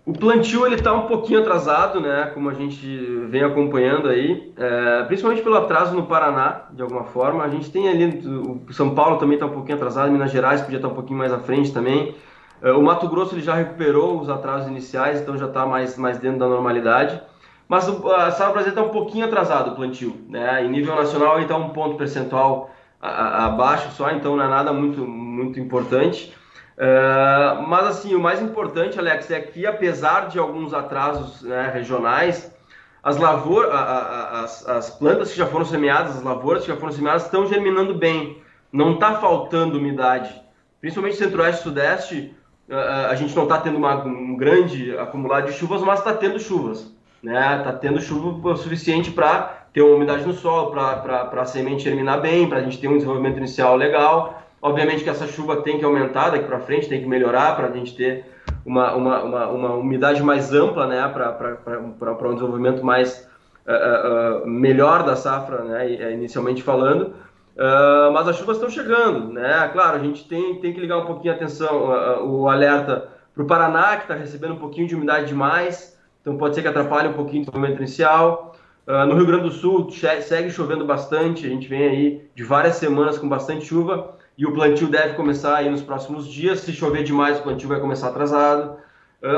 O 0.03 0.13
plantio 0.13 0.65
ele 0.65 0.73
está 0.73 0.91
um 0.91 1.05
pouquinho 1.05 1.41
atrasado, 1.41 2.01
né? 2.01 2.31
Como 2.33 2.49
a 2.49 2.55
gente 2.55 2.87
vem 3.29 3.43
acompanhando 3.43 4.07
aí, 4.07 4.51
é, 4.57 5.03
principalmente 5.03 5.43
pelo 5.43 5.57
atraso 5.57 5.95
no 5.95 6.07
Paraná, 6.07 6.63
de 6.71 6.81
alguma 6.81 7.03
forma. 7.03 7.43
A 7.43 7.49
gente 7.49 7.69
tem 7.69 7.87
ali 7.87 8.27
o 8.27 8.73
São 8.73 8.95
Paulo 8.95 9.19
também 9.19 9.35
está 9.35 9.45
um 9.45 9.53
pouquinho 9.53 9.77
atrasado, 9.77 10.11
Minas 10.11 10.31
Gerais 10.31 10.61
podia 10.63 10.77
estar 10.77 10.87
tá 10.87 10.91
um 10.91 10.95
pouquinho 10.95 11.19
mais 11.19 11.31
à 11.31 11.37
frente 11.37 11.71
também. 11.71 12.15
É, 12.63 12.71
o 12.71 12.81
Mato 12.81 13.07
Grosso 13.07 13.35
ele 13.35 13.43
já 13.43 13.53
recuperou 13.53 14.19
os 14.19 14.27
atrasos 14.27 14.67
iniciais, 14.67 15.21
então 15.21 15.37
já 15.37 15.45
está 15.45 15.67
mais, 15.67 15.99
mais 15.99 16.17
dentro 16.17 16.39
da 16.39 16.47
normalidade. 16.47 17.21
Mas 17.67 17.89
a 17.89 18.31
safra 18.31 18.53
brasileira 18.53 18.69
está 18.69 18.83
um 18.83 18.89
pouquinho 18.89 19.25
atrasado 19.25 19.71
o 19.71 19.75
plantio. 19.75 20.15
Né? 20.29 20.63
Em 20.63 20.69
nível 20.69 20.95
nacional 20.95 21.39
está 21.39 21.55
um 21.55 21.69
ponto 21.69 21.97
percentual 21.97 22.69
abaixo 23.01 23.91
só, 23.91 24.11
então 24.11 24.35
não 24.35 24.43
é 24.43 24.47
nada 24.47 24.71
muito, 24.73 25.05
muito 25.05 25.59
importante. 25.59 26.33
Uh, 26.77 27.61
mas 27.67 27.87
assim, 27.87 28.15
o 28.15 28.19
mais 28.19 28.41
importante, 28.41 28.99
Alex, 28.99 29.31
é 29.31 29.39
que 29.39 29.65
apesar 29.65 30.27
de 30.27 30.37
alguns 30.37 30.73
atrasos 30.73 31.41
né, 31.41 31.71
regionais, 31.73 32.53
as 33.01 33.17
lavouras, 33.17 33.71
as, 33.71 34.67
as 34.67 34.89
plantas 34.89 35.31
que 35.31 35.37
já 35.37 35.45
foram 35.45 35.65
semeadas, 35.65 36.17
as 36.17 36.23
lavouras 36.23 36.63
que 36.63 36.69
já 36.69 36.75
foram 36.75 36.91
semeadas 36.91 37.25
estão 37.25 37.45
germinando 37.45 37.93
bem. 37.93 38.41
Não 38.71 38.95
está 38.95 39.15
faltando 39.15 39.77
umidade. 39.77 40.41
Principalmente 40.81 41.15
centro-oeste 41.15 41.61
e 41.61 41.63
sudeste, 41.63 42.35
a 42.67 43.13
gente 43.15 43.35
não 43.35 43.43
está 43.43 43.59
tendo 43.59 43.77
uma, 43.77 44.03
um 44.03 44.35
grande 44.35 44.97
acumulado 44.97 45.45
de 45.45 45.53
chuvas, 45.53 45.81
mas 45.81 45.99
está 45.99 46.13
tendo 46.13 46.39
chuvas. 46.39 46.94
Né? 47.25 47.61
Tá 47.63 47.73
tendo 47.73 47.99
chuva 47.99 48.55
suficiente 48.55 49.09
para 49.09 49.65
ter 49.73 49.81
uma 49.81 49.95
umidade 49.95 50.23
no 50.27 50.33
solo, 50.33 50.69
para 50.69 51.27
a 51.41 51.45
semente 51.45 51.83
germinar 51.83 52.21
bem, 52.21 52.47
para 52.47 52.59
a 52.59 52.61
gente 52.61 52.77
ter 52.77 52.87
um 52.87 52.93
desenvolvimento 52.93 53.37
inicial 53.37 53.75
legal. 53.75 54.43
Obviamente 54.61 55.03
que 55.03 55.09
essa 55.09 55.25
chuva 55.25 55.63
tem 55.63 55.79
que 55.79 55.85
aumentar 55.85 56.29
daqui 56.29 56.45
para 56.45 56.59
frente, 56.59 56.87
tem 56.87 57.01
que 57.01 57.07
melhorar 57.07 57.55
para 57.55 57.67
a 57.67 57.71
gente 57.71 57.95
ter 57.95 58.25
uma, 58.63 58.93
uma, 58.93 59.23
uma, 59.23 59.47
uma, 59.47 59.73
umidade 59.73 60.21
mais 60.21 60.53
ampla, 60.53 60.85
né? 60.85 61.01
para 61.07 62.29
um 62.29 62.35
desenvolvimento 62.35 62.85
mais 62.85 63.27
uh, 63.65 64.43
uh, 64.43 64.47
melhor 64.47 65.01
da 65.01 65.15
safra, 65.15 65.63
né? 65.63 66.13
inicialmente 66.13 66.61
falando. 66.61 67.15
Uh, 67.55 68.13
mas 68.13 68.27
as 68.27 68.37
chuvas 68.37 68.57
estão 68.57 68.69
chegando, 68.69 69.33
né? 69.33 69.67
Claro, 69.73 69.97
a 69.97 69.99
gente 69.99 70.27
tem, 70.27 70.59
tem 70.59 70.73
que 70.73 70.79
ligar 70.79 70.99
um 70.99 71.05
pouquinho 71.05 71.33
a 71.33 71.37
atenção, 71.37 71.85
uh, 71.85 72.23
uh, 72.23 72.41
o 72.41 72.49
alerta 72.49 73.07
para 73.33 73.43
o 73.43 73.47
Paraná, 73.47 73.95
que 73.95 74.03
está 74.03 74.13
recebendo 74.13 74.53
um 74.53 74.59
pouquinho 74.59 74.87
de 74.87 74.93
umidade 74.93 75.27
demais, 75.27 75.94
então 76.25 76.37
pode 76.37 76.55
ser 76.55 76.63
que 76.63 76.67
atrapalhe 76.67 77.07
um 77.07 77.13
pouquinho 77.13 77.43
o 77.43 77.45
desenvolvimento 77.45 77.77
inicial. 77.77 78.55
no 78.87 79.13
Rio 79.13 79.27
Grande 79.27 79.43
do 79.43 79.51
Sul 79.51 79.87
segue 79.91 80.49
chovendo 80.49 80.83
bastante, 80.83 81.45
a 81.45 81.49
gente 81.49 81.67
vem 81.67 81.87
aí 81.87 82.29
de 82.33 82.43
várias 82.43 82.77
semanas 82.77 83.19
com 83.19 83.29
bastante 83.29 83.65
chuva 83.65 84.17
e 84.35 84.43
o 84.43 84.51
plantio 84.51 84.87
deve 84.87 85.13
começar 85.13 85.57
aí 85.57 85.69
nos 85.69 85.83
próximos 85.83 86.27
dias. 86.27 86.61
Se 86.61 86.73
chover 86.73 87.03
demais, 87.03 87.39
o 87.39 87.43
plantio 87.43 87.69
vai 87.69 87.79
começar 87.79 88.07
atrasado. 88.07 88.75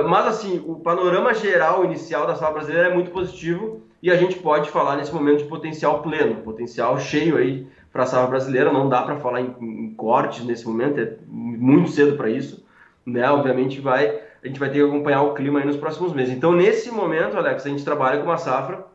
mas 0.07 0.27
assim, 0.27 0.63
o 0.65 0.75
panorama 0.75 1.33
geral 1.33 1.83
inicial 1.83 2.25
da 2.25 2.35
safra 2.35 2.53
brasileira 2.53 2.87
é 2.87 2.93
muito 2.93 3.11
positivo 3.11 3.81
e 4.01 4.09
a 4.09 4.15
gente 4.15 4.37
pode 4.39 4.69
falar 4.69 4.95
nesse 4.95 5.13
momento 5.13 5.39
de 5.39 5.49
potencial 5.49 6.01
pleno, 6.01 6.35
potencial 6.35 6.97
cheio 6.97 7.35
aí 7.35 7.67
para 7.91 8.03
a 8.03 8.05
safra 8.05 8.27
brasileira. 8.27 8.71
Não 8.71 8.87
dá 8.87 9.01
para 9.01 9.17
falar 9.17 9.41
em, 9.41 9.53
em, 9.59 9.93
cortes 9.93 10.45
nesse 10.45 10.65
momento, 10.65 11.01
é 11.01 11.17
muito 11.27 11.89
cedo 11.89 12.15
para 12.15 12.29
isso. 12.29 12.65
Né? 13.05 13.29
Obviamente 13.29 13.81
vai, 13.81 14.21
a 14.47 14.49
gente 14.49 14.59
vai 14.59 14.69
ter 14.69 14.75
que 14.75 14.85
acompanhar 14.85 15.23
o 15.23 15.33
clima 15.33 15.59
aí 15.59 15.65
nos 15.65 15.75
próximos 15.75 16.13
meses. 16.13 16.33
Então, 16.33 16.53
nesse 16.53 16.89
momento, 16.89 17.37
Alex, 17.37 17.65
a 17.65 17.69
gente 17.69 17.83
trabalha 17.83 18.19
com 18.19 18.25
uma 18.25 18.37
safra 18.37 18.85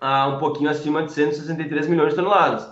ah, 0.00 0.26
um 0.26 0.38
pouquinho 0.38 0.68
acima 0.68 1.02
de 1.04 1.12
163 1.12 1.86
milhões 1.86 2.10
de 2.10 2.16
toneladas. 2.16 2.68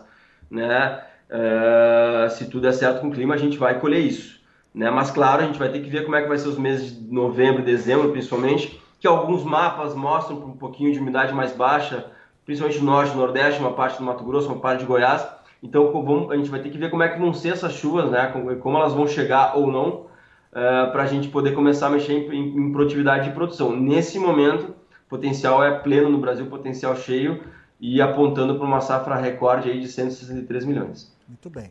Né? 0.50 1.00
Uh, 1.30 2.28
se 2.30 2.46
tudo 2.46 2.62
der 2.62 2.72
certo 2.72 3.00
com 3.00 3.08
o 3.08 3.12
clima, 3.12 3.34
a 3.34 3.38
gente 3.38 3.56
vai 3.56 3.78
colher 3.78 4.00
isso. 4.00 4.40
Né? 4.74 4.90
Mas, 4.90 5.12
claro, 5.12 5.42
a 5.42 5.46
gente 5.46 5.58
vai 5.58 5.68
ter 5.68 5.80
que 5.80 5.88
ver 5.88 6.04
como 6.04 6.16
é 6.16 6.22
que 6.22 6.28
vai 6.28 6.36
ser 6.36 6.48
os 6.48 6.58
meses 6.58 6.92
de 6.92 7.14
novembro 7.14 7.62
e 7.62 7.64
dezembro, 7.64 8.10
principalmente, 8.10 8.82
que 8.98 9.06
alguns 9.06 9.44
mapas 9.44 9.94
mostram 9.94 10.36
um 10.38 10.56
pouquinho 10.56 10.92
de 10.92 10.98
umidade 10.98 11.32
mais 11.32 11.52
baixa, 11.52 12.06
principalmente 12.44 12.80
no 12.80 12.86
norte, 12.86 13.12
no 13.12 13.20
nordeste, 13.20 13.60
uma 13.60 13.72
parte 13.72 13.98
do 13.98 14.04
Mato 14.04 14.24
Grosso, 14.24 14.48
uma 14.48 14.60
parte 14.60 14.80
de 14.80 14.86
Goiás, 14.86 15.24
então 15.62 15.90
a 16.30 16.36
gente 16.36 16.50
vai 16.50 16.60
ter 16.60 16.68
que 16.68 16.76
ver 16.76 16.90
como 16.90 17.02
é 17.02 17.08
que 17.08 17.18
vão 17.18 17.32
ser 17.32 17.50
essas 17.50 17.72
chuvas, 17.72 18.10
né? 18.10 18.26
Como 18.60 18.76
elas 18.76 18.92
vão 18.92 19.08
chegar 19.08 19.56
ou 19.56 19.72
não, 19.72 20.06
uh, 20.54 20.58
eh, 20.58 20.86
para 20.90 21.02
a 21.02 21.06
gente 21.06 21.28
poder 21.28 21.54
começar 21.54 21.88
a 21.88 21.90
mexer 21.90 22.12
em, 22.12 22.30
em, 22.30 22.56
em, 22.56 22.72
produtividade 22.72 23.28
de 23.28 23.34
produção. 23.34 23.74
Nesse 23.74 24.18
momento, 24.18 24.74
potencial 25.08 25.62
é 25.62 25.78
pleno 25.80 26.08
no 26.08 26.18
Brasil, 26.18 26.46
potencial 26.46 26.96
cheio 26.96 27.42
e 27.80 28.00
apontando 28.00 28.56
para 28.56 28.64
uma 28.64 28.80
safra 28.80 29.16
recorde 29.16 29.70
aí 29.70 29.80
de 29.80 29.88
163 29.88 30.64
milhões. 30.64 31.14
Muito 31.28 31.50
bem. 31.50 31.70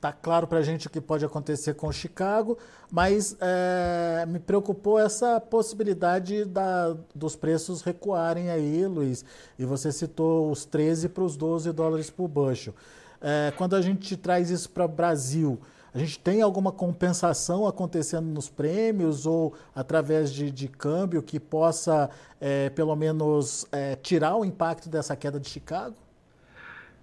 Está 0.00 0.12
claro 0.12 0.46
para 0.46 0.60
a 0.60 0.62
gente 0.62 0.86
o 0.86 0.90
que 0.90 0.98
pode 0.98 1.26
acontecer 1.26 1.74
com 1.74 1.92
Chicago, 1.92 2.56
mas 2.90 3.36
é, 3.38 4.24
me 4.26 4.38
preocupou 4.38 4.98
essa 4.98 5.38
possibilidade 5.38 6.46
da, 6.46 6.96
dos 7.14 7.36
preços 7.36 7.82
recuarem 7.82 8.48
aí, 8.48 8.86
Luiz. 8.86 9.22
E 9.58 9.64
você 9.66 9.92
citou 9.92 10.50
os 10.50 10.64
13 10.64 11.10
para 11.10 11.22
os 11.22 11.36
12 11.36 11.70
dólares 11.72 12.08
por 12.08 12.28
bushel. 12.28 12.74
É, 13.20 13.52
quando 13.58 13.76
a 13.76 13.82
gente 13.82 14.16
traz 14.16 14.48
isso 14.48 14.70
para 14.70 14.86
o 14.86 14.88
Brasil, 14.88 15.60
a 15.94 15.98
gente 15.98 16.18
tem 16.18 16.42
alguma 16.42 16.70
compensação 16.70 17.66
acontecendo 17.66 18.26
nos 18.26 18.48
prêmios 18.48 19.26
ou 19.26 19.54
através 19.74 20.32
de, 20.32 20.50
de 20.50 20.68
câmbio 20.68 21.22
que 21.22 21.40
possa, 21.40 22.08
é, 22.40 22.70
pelo 22.70 22.94
menos, 22.94 23.66
é, 23.72 23.96
tirar 23.96 24.36
o 24.36 24.44
impacto 24.44 24.88
dessa 24.88 25.16
queda 25.16 25.40
de 25.40 25.48
Chicago? 25.48 25.96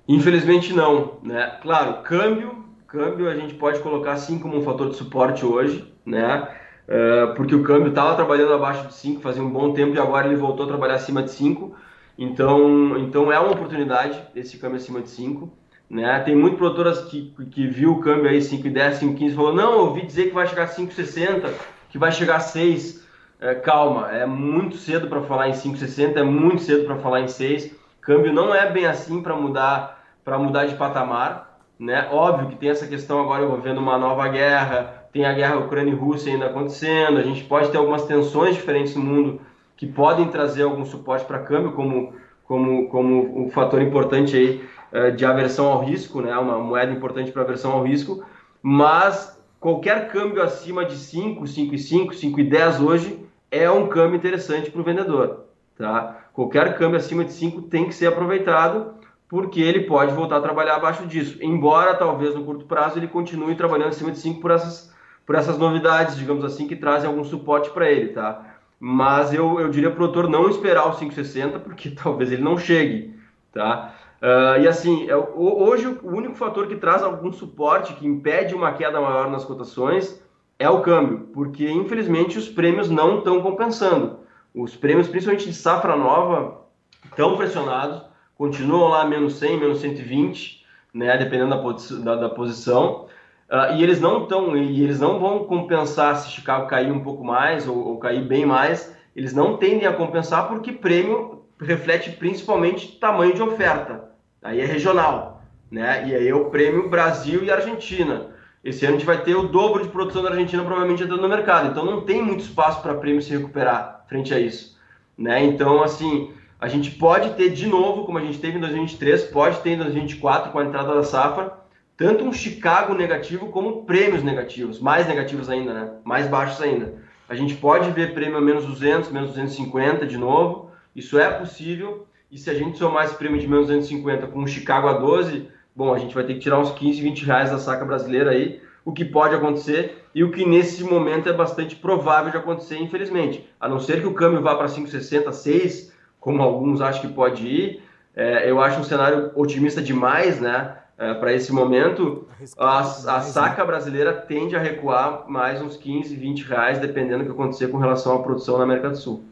Infelizmente 0.08 0.74
não, 0.74 1.18
né? 1.22 1.58
Claro, 1.62 2.02
câmbio 2.04 2.68
câmbio 2.88 3.30
a 3.30 3.36
gente 3.36 3.54
pode 3.56 3.80
colocar 3.80 4.16
sim 4.18 4.40
como 4.40 4.58
um 4.58 4.64
fator 4.64 4.90
de 4.90 4.96
suporte 4.96 5.46
hoje, 5.46 5.94
né? 6.06 6.48
Uh, 6.88 7.36
porque 7.36 7.54
o 7.54 7.64
câmbio 7.64 7.90
estava 7.90 8.16
trabalhando 8.16 8.54
abaixo 8.54 8.88
de 8.88 8.94
5 8.94 9.22
fazia 9.22 9.44
um 9.44 9.50
bom 9.50 9.74
tempo 9.74 9.94
e 9.94 10.00
agora 10.00 10.26
ele 10.26 10.38
voltou 10.38 10.66
a 10.66 10.70
trabalhar 10.70 10.96
acima 10.96 11.22
de 11.22 11.32
5. 11.32 11.76
Então, 12.18 12.98
então 12.98 13.32
é 13.32 13.38
uma 13.38 13.52
oportunidade 13.52 14.20
esse 14.34 14.58
câmbio 14.58 14.78
acima 14.78 15.02
de 15.02 15.10
5. 15.10 15.52
Né? 15.90 16.20
Tem 16.20 16.36
muito 16.36 16.58
produtoras 16.58 17.02
que, 17.06 17.34
que 17.50 17.68
viu 17.68 17.94
o 17.94 18.00
câmbio 18.00 18.30
aí 18.30 18.40
5,10, 18.40 19.00
5,15 19.00 19.36
falou: 19.36 19.54
Não, 19.54 19.74
eu 19.74 19.80
ouvi 19.80 20.06
dizer 20.06 20.28
que 20.28 20.34
vai 20.34 20.46
chegar 20.46 20.64
a 20.64 20.68
5,60, 20.68 21.50
que 21.90 21.98
vai 21.98 22.12
chegar 22.12 22.36
a 22.38 22.42
6. 22.42 23.08
É, 23.40 23.54
calma, 23.54 24.12
é 24.12 24.26
muito 24.26 24.78
cedo 24.78 25.08
para 25.08 25.22
falar 25.22 25.48
em 25.48 25.54
5,60, 25.54 26.18
é 26.18 26.24
muito 26.24 26.62
cedo 26.62 26.86
para 26.86 26.98
falar 26.98 27.22
em 27.22 27.28
6. 27.28 27.72
Câmbio 28.02 28.34
não 28.34 28.54
é 28.54 28.70
bem 28.70 28.86
assim 28.86 29.22
para 29.22 29.36
mudar, 29.36 30.04
mudar 30.26 30.66
de 30.66 30.76
patamar. 30.76 31.60
Né? 31.80 32.10
Óbvio 32.12 32.50
que 32.50 32.56
tem 32.56 32.70
essa 32.70 32.88
questão 32.88 33.22
agora 33.22 33.44
envolvendo 33.44 33.80
uma 33.80 33.98
nova 33.98 34.28
guerra, 34.28 35.08
tem 35.14 35.26
a 35.26 35.34
guerra 35.34 35.58
Ucrânia 35.58 35.92
e 35.92 35.96
Rússia 35.96 36.34
ainda 36.34 36.48
acontecendo, 36.48 37.20
a 37.20 37.24
gente 37.24 37.44
pode 37.44 37.70
ter 37.70 37.78
algumas 37.78 38.06
tensões 38.06 38.56
diferentes 38.56 38.96
no 38.96 39.04
mundo 39.04 39.42
que 39.76 39.86
podem 39.86 40.28
trazer 40.28 40.64
algum 40.64 40.84
suporte 40.84 41.26
para 41.26 41.40
câmbio, 41.40 41.74
como, 41.74 42.14
como, 42.44 42.90
como 42.90 43.46
um 43.46 43.52
fator 43.52 43.82
importante 43.82 44.36
aí 44.36 44.68
de 45.16 45.26
aversão 45.26 45.68
ao 45.68 45.84
risco, 45.84 46.22
né? 46.22 46.38
uma 46.38 46.58
moeda 46.60 46.92
importante 46.92 47.32
para 47.32 47.42
aversão 47.42 47.72
ao 47.72 47.84
risco, 47.84 48.24
mas 48.62 49.42
qualquer 49.60 50.08
câmbio 50.10 50.42
acima 50.42 50.86
de 50.86 50.96
5, 50.96 51.44
5,5, 51.44 52.10
5,10 52.12 52.82
hoje 52.82 53.20
é 53.52 53.70
um 53.70 53.88
câmbio 53.88 54.18
interessante 54.18 54.72
para 54.72 54.82
o 54.82 54.84
vendedor. 54.84 55.46
Tá? 55.78 56.28
Qualquer 56.34 56.78
câmbio 56.78 56.98
acima 56.98 57.24
de 57.24 57.34
5 57.34 57.64
tem 57.64 57.86
que 57.86 57.96
ser 57.96 58.08
aproveitado 58.08 58.96
porque 59.30 59.60
ele 59.62 59.82
pode 59.82 60.14
voltar 60.14 60.38
a 60.38 60.42
trabalhar 60.42 60.76
abaixo 60.76 61.06
disso. 61.06 61.38
Embora 61.42 61.96
talvez 61.96 62.34
no 62.34 62.44
curto 62.44 62.66
prazo 62.66 62.98
ele 62.98 63.08
continue 63.08 63.56
trabalhando 63.56 63.90
acima 63.90 64.12
de 64.12 64.20
5 64.20 64.40
por 64.40 64.52
essas, 64.52 64.94
por 65.26 65.36
essas 65.36 65.58
novidades, 65.58 66.16
digamos 66.16 66.46
assim, 66.46 66.68
que 66.68 66.76
trazem 66.76 67.10
algum 67.10 67.24
suporte 67.24 67.70
para 67.72 67.92
ele, 67.92 68.10
tá? 68.10 68.56
Mas 68.80 69.34
eu, 69.34 69.60
eu 69.60 69.70
diria 69.70 69.90
para 69.90 69.96
o 69.96 69.98
produtor 69.98 70.30
não 70.30 70.50
esperar 70.50 70.88
o 70.88 70.92
5,60, 70.94 71.60
porque 71.60 71.90
talvez 72.02 72.32
ele 72.32 72.44
não 72.44 72.58
chegue, 72.58 73.16
tá? 73.52 73.94
Uh, 74.22 74.62
e 74.62 74.68
assim, 74.68 75.10
é, 75.10 75.16
hoje 75.16 75.88
o 75.88 76.10
único 76.10 76.36
fator 76.36 76.68
que 76.68 76.76
traz 76.76 77.04
algum 77.04 77.32
suporte, 77.32 77.94
que 77.94 78.08
impede 78.08 78.56
uma 78.56 78.74
queda 78.74 79.00
maior 79.00 79.30
nas 79.30 79.46
cotações, 79.46 80.22
é 80.58 80.70
o 80.70 80.82
câmbio, 80.82 81.30
porque 81.34 81.70
infelizmente 81.70 82.38
os 82.38 82.50
prêmios 82.50 82.90
não 82.90 83.20
estão 83.20 83.42
compensando. 83.42 84.20
Os 84.56 84.76
prêmios, 84.76 85.08
principalmente 85.08 85.46
de 85.48 85.54
safra 85.54 85.96
nova, 85.96 86.62
estão 87.06 87.38
pressionados 87.38 88.08
continuam 88.38 88.90
lá 88.90 89.06
menos 89.06 89.34
100, 89.40 89.60
menos 89.60 89.80
120, 89.80 90.66
né, 90.94 91.18
dependendo 91.18 91.50
da, 91.50 91.58
posi 91.58 92.02
da, 92.04 92.16
da 92.16 92.30
posição. 92.30 93.08
Uh, 93.50 93.76
e 93.76 93.84
eles 93.84 94.00
não 94.00 94.24
estão, 94.24 94.56
e 94.56 94.84
eles 94.84 95.00
não 95.00 95.20
vão 95.20 95.46
compensar 95.46 96.16
se 96.18 96.30
Chicago 96.30 96.68
cair 96.68 96.92
um 96.92 97.00
pouco 97.00 97.24
mais 97.24 97.68
ou, 97.68 97.78
ou, 97.78 97.98
cair 97.98 98.22
bem 98.22 98.46
mais. 98.46 98.96
Eles 99.16 99.34
não 99.34 99.58
tendem 99.58 99.88
a 99.88 99.94
compensar 99.94 100.48
porque 100.48 100.72
prêmio 100.72 101.44
reflete 101.60 102.12
principalmente 102.12 103.00
tamanho 103.00 103.34
de 103.34 103.42
oferta. 103.42 104.07
Aí 104.42 104.62
é 104.62 104.66
regional, 104.66 105.42
né? 105.70 106.08
E 106.08 106.16
aí 106.16 106.28
é 106.28 106.36
o 106.36 106.46
prêmio 106.46 106.90
Brasil 106.90 107.44
e 107.44 107.52
Argentina. 107.52 108.28
Esse 108.64 108.86
ano 108.86 108.96
a 108.96 108.98
gente 108.98 109.08
vai 109.08 109.22
ter 109.22 109.36
o 109.36 109.48
dobro 109.48 109.84
de 109.84 109.90
produção 109.90 110.24
da 110.24 110.30
Argentina 110.30 110.64
provavelmente 110.64 111.04
entrando 111.04 111.22
no 111.22 111.30
mercado. 111.30 111.70
Então 111.70 111.86
não 111.86 112.02
tem 112.02 112.22
muito 112.22 112.42
espaço 112.42 112.82
para 112.82 112.96
prêmio 112.96 113.22
se 113.22 113.32
recuperar 113.32 114.06
frente 114.08 114.34
a 114.34 114.40
isso, 114.40 114.78
né? 115.18 115.44
Então 115.44 115.84
assim, 115.84 116.34
a 116.60 116.68
gente 116.68 116.92
pode 116.92 117.36
ter 117.36 117.50
de 117.50 117.68
novo, 117.68 118.06
como 118.06 118.18
a 118.18 118.22
gente 118.22 118.40
teve 118.40 118.58
em 118.58 118.62
2023, 118.62 119.26
pode 119.26 119.60
ter 119.60 119.72
em 119.72 119.78
2024 119.78 120.52
com 120.52 120.60
a 120.60 120.66
entrada 120.66 120.96
da 120.96 121.04
safra, 121.04 121.54
tanto 121.96 122.24
um 122.24 122.34
Chicago 122.34 122.94
negativo 122.94 123.48
como 123.48 123.84
prêmios 123.84 124.24
negativos, 124.24 124.80
mais 124.80 125.08
negativos 125.08 125.50
ainda, 125.50 125.74
né? 125.74 125.92
Mais 126.04 126.28
baixos 126.28 126.62
ainda. 126.62 126.96
A 127.30 127.36
gente 127.36 127.56
pode 127.56 127.92
ver 127.92 128.14
prêmio 128.14 128.38
a 128.38 128.42
menos 128.42 128.66
200, 128.66 129.12
menos 129.12 129.30
250 129.30 130.06
de 130.06 130.18
novo, 130.18 130.72
isso 130.96 131.20
é 131.20 131.30
possível. 131.30 132.07
E 132.30 132.38
se 132.38 132.50
a 132.50 132.54
gente 132.54 132.78
somar 132.78 133.06
esse 133.06 133.16
prêmio 133.16 133.40
de 133.40 133.48
menos 133.48 133.68
250 133.68 134.28
com 134.28 134.44
o 134.44 134.48
Chicago 134.48 134.88
a 134.88 134.94
12, 134.94 135.48
bom, 135.76 135.94
a 135.94 135.98
gente 135.98 136.14
vai 136.14 136.26
ter 136.26 136.34
que 136.34 136.40
tirar 136.40 136.60
uns 136.60 136.72
15, 136.72 137.02
20 137.02 137.26
reais 137.26 137.52
da 137.52 137.58
saca 137.58 137.86
brasileira 137.86 138.32
aí, 138.32 138.62
o 138.84 138.92
que 138.92 139.06
pode 139.06 139.36
acontecer 139.36 140.06
e 140.14 140.24
o 140.24 140.32
que 140.32 140.46
nesse 140.46 140.84
momento 140.84 141.30
é 141.30 141.34
bastante 141.34 141.76
provável 141.76 142.32
de 142.32 142.38
acontecer, 142.38 142.78
infelizmente. 142.78 143.48
A 143.60 143.70
não 143.70 143.80
ser 143.80 144.02
que 144.02 144.08
o 144.08 144.14
câmbio 144.14 144.42
vá 144.42 144.56
para 144.56 144.68
5,60, 144.68 145.32
6, 145.32 145.94
como 146.20 146.42
alguns 146.42 146.82
acham 146.82 147.02
que 147.02 147.14
pode 147.14 147.48
ir. 147.48 147.84
É, 148.16 148.50
eu 148.50 148.60
acho 148.60 148.80
um 148.80 148.84
cenário 148.84 149.32
otimista 149.36 149.82
demais, 149.82 150.42
né? 150.42 150.78
É, 150.98 151.14
para 151.14 151.32
esse 151.32 151.54
momento, 151.54 152.28
a, 152.58 152.80
a, 152.80 153.22
saca 153.22 153.64
brasileira 153.64 154.14
tende 154.14 154.56
a 154.56 154.60
recuar 154.60 155.26
mais 155.30 155.62
uns 155.62 155.78
15, 155.78 156.16
20 156.16 156.44
reais, 156.46 156.80
dependendo 156.80 157.20
do 157.20 157.26
que 157.26 157.32
acontecer 157.32 157.68
com 157.68 157.78
relação 157.78 158.16
à 158.16 158.24
produção 158.24 158.58
na 158.58 158.64
América 158.64 158.90
do 158.90 158.98
Sul. 158.98 159.24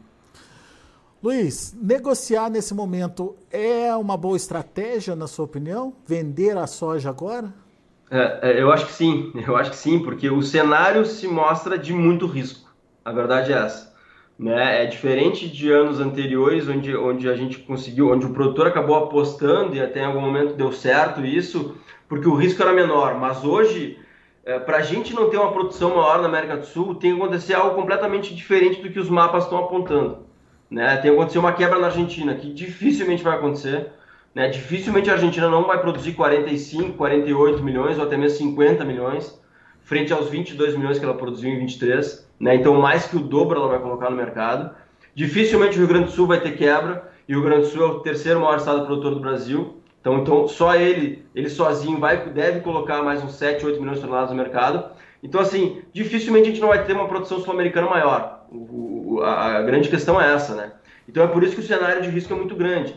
Luiz, 1.22 1.74
negociar 1.80 2.50
nesse 2.50 2.74
momento 2.74 3.36
é 3.50 3.94
uma 3.96 4.18
boa 4.18 4.36
estratégia, 4.36 5.16
na 5.16 5.26
sua 5.26 5.46
opinião? 5.46 5.94
Vender 6.06 6.56
a 6.58 6.66
soja 6.66 7.08
agora? 7.08 7.52
É, 8.10 8.50
é 8.50 8.62
eu 8.62 8.70
acho 8.70 8.86
que 8.86 8.92
sim, 8.92 9.32
eu 9.46 9.56
acho 9.56 9.70
que 9.70 9.76
sim, 9.76 9.98
porque 9.98 10.28
o 10.28 10.42
cenário 10.42 11.06
se 11.06 11.26
mostra 11.26 11.78
de 11.78 11.92
muito 11.92 12.26
risco. 12.26 12.70
A 13.02 13.12
verdade 13.12 13.52
é 13.52 13.56
essa. 13.56 13.94
Né? 14.38 14.84
É 14.84 14.86
diferente 14.86 15.48
de 15.48 15.72
anos 15.72 16.00
anteriores, 16.00 16.68
onde, 16.68 16.94
onde 16.94 17.28
a 17.30 17.34
gente 17.34 17.60
conseguiu, 17.60 18.10
onde 18.10 18.26
o 18.26 18.34
produtor 18.34 18.66
acabou 18.66 18.96
apostando 18.96 19.74
e 19.74 19.80
até 19.80 20.00
em 20.00 20.04
algum 20.04 20.20
momento 20.20 20.54
deu 20.54 20.70
certo 20.70 21.24
isso, 21.24 21.76
porque 22.06 22.28
o 22.28 22.34
risco 22.34 22.62
era 22.62 22.74
menor. 22.74 23.18
Mas 23.18 23.42
hoje, 23.42 23.98
é, 24.44 24.58
para 24.58 24.76
a 24.76 24.82
gente 24.82 25.14
não 25.14 25.30
ter 25.30 25.38
uma 25.38 25.52
produção 25.52 25.96
maior 25.96 26.20
na 26.20 26.28
América 26.28 26.58
do 26.58 26.66
Sul, 26.66 26.94
tem 26.94 27.16
que 27.16 27.22
acontecer 27.22 27.54
algo 27.54 27.74
completamente 27.74 28.34
diferente 28.34 28.82
do 28.82 28.90
que 28.90 29.00
os 29.00 29.08
mapas 29.08 29.44
estão 29.44 29.58
apontando. 29.58 30.25
Né? 30.70 30.96
Tem 30.96 31.10
que 31.10 31.16
acontecer 31.16 31.38
uma 31.38 31.52
quebra 31.52 31.78
na 31.78 31.86
Argentina, 31.86 32.34
que 32.34 32.52
dificilmente 32.52 33.22
vai 33.22 33.36
acontecer. 33.36 33.92
Né? 34.34 34.48
Dificilmente 34.48 35.10
a 35.10 35.14
Argentina 35.14 35.48
não 35.48 35.66
vai 35.66 35.80
produzir 35.80 36.12
45, 36.12 36.94
48 36.94 37.62
milhões 37.62 37.98
ou 37.98 38.04
até 38.04 38.16
mesmo 38.16 38.38
50 38.38 38.84
milhões, 38.84 39.40
frente 39.82 40.12
aos 40.12 40.28
22 40.28 40.76
milhões 40.76 40.98
que 40.98 41.04
ela 41.04 41.14
produziu 41.14 41.50
em 41.50 41.58
23 41.58 42.26
né? 42.38 42.54
Então, 42.54 42.74
mais 42.74 43.06
que 43.06 43.16
o 43.16 43.20
dobro 43.20 43.58
ela 43.58 43.68
vai 43.68 43.78
colocar 43.78 44.10
no 44.10 44.16
mercado. 44.16 44.74
Dificilmente 45.14 45.76
o 45.76 45.78
Rio 45.78 45.88
Grande 45.88 46.06
do 46.06 46.10
Sul 46.12 46.26
vai 46.26 46.40
ter 46.40 46.56
quebra, 46.56 47.10
e 47.28 47.34
o 47.34 47.40
Rio 47.40 47.48
Grande 47.48 47.66
do 47.66 47.72
Sul 47.72 47.82
é 47.82 47.86
o 47.86 48.00
terceiro 48.00 48.40
maior 48.40 48.58
estado 48.58 48.84
produtor 48.84 49.14
do 49.14 49.20
Brasil. 49.20 49.80
Então, 50.00 50.18
então 50.18 50.46
só 50.46 50.74
ele, 50.74 51.24
ele 51.34 51.48
sozinho, 51.48 51.98
vai, 51.98 52.28
deve 52.30 52.60
colocar 52.60 53.02
mais 53.02 53.22
uns 53.24 53.34
7, 53.34 53.64
8 53.64 53.80
milhões 53.80 53.98
de 53.98 54.04
toneladas 54.04 54.30
no 54.30 54.36
mercado. 54.36 54.90
Então, 55.22 55.40
assim, 55.40 55.82
dificilmente 55.92 56.48
a 56.48 56.50
gente 56.50 56.60
não 56.60 56.68
vai 56.68 56.84
ter 56.84 56.92
uma 56.92 57.08
produção 57.08 57.40
sul-americana 57.40 57.88
maior. 57.88 58.35
A, 59.22 59.62
grande 59.62 59.88
questão 59.88 60.20
é 60.20 60.32
essa, 60.32 60.54
né? 60.54 60.72
Então, 61.08 61.22
é 61.22 61.26
por 61.26 61.42
isso 61.42 61.54
que 61.54 61.60
o 61.60 61.66
cenário 61.66 62.02
de 62.02 62.10
risco 62.10 62.32
é 62.32 62.36
muito 62.36 62.56
grande. 62.56 62.94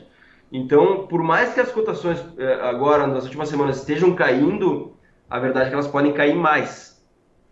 Então, 0.52 1.08
por 1.08 1.22
mais 1.22 1.54
que 1.54 1.60
as 1.60 1.72
cotações 1.72 2.24
eh, 2.38 2.60
agora, 2.62 3.06
nas 3.06 3.24
últimas 3.24 3.50
semanas, 3.50 3.78
estejam 3.78 4.16
caindo, 4.16 4.96
a 5.30 5.40
verdade 5.40 5.68
é 5.68 5.70
que 5.70 5.76
elas 5.76 5.88
podem 5.88 6.12
cair 6.12 6.36
mais 6.36 6.90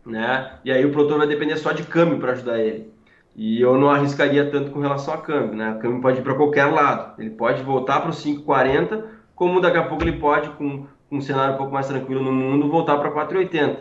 né? 0.08 0.54
E 0.64 0.72
aí 0.72 0.86
o 0.86 0.92
produtor 0.92 1.20
vai 1.20 1.28
depender 1.28 1.58
só 1.58 1.72
de 1.72 1.84
câmbio 1.84 2.18
para 2.18 2.32
ajudar 2.32 2.60
ele. 2.60 2.92
E 3.36 3.62
eu 3.62 3.78
não 3.78 3.90
arriscaria 3.90 4.50
tanto 4.50 4.72
com 4.72 4.80
relação 4.80 5.14
a 5.14 5.18
câmbio, 5.18 5.56
né? 5.56 5.72
O 5.72 5.80
câmbio 5.80 6.02
pode 6.02 6.20
ir 6.20 6.24
para 6.24 6.34
qualquer 6.34 6.66
lado. 6.66 7.22
Ele 7.22 7.30
pode 7.30 7.62
voltar 7.62 8.00
para 8.00 8.10
os 8.10 8.24
5,40, 8.24 9.04
como 9.36 9.62
daqui 9.62 9.78
a 9.78 9.84
pouco 9.84 10.04
ele 10.04 10.18
pode, 10.18 10.50
com, 10.52 10.88
um 11.12 11.22
cenário 11.22 11.54
um 11.54 11.58
pouco 11.58 11.72
mais 11.72 11.88
tranquilo 11.88 12.24
no 12.24 12.32
mundo, 12.32 12.70
voltar 12.70 12.98
para 12.98 13.12
4,80. 13.12 13.78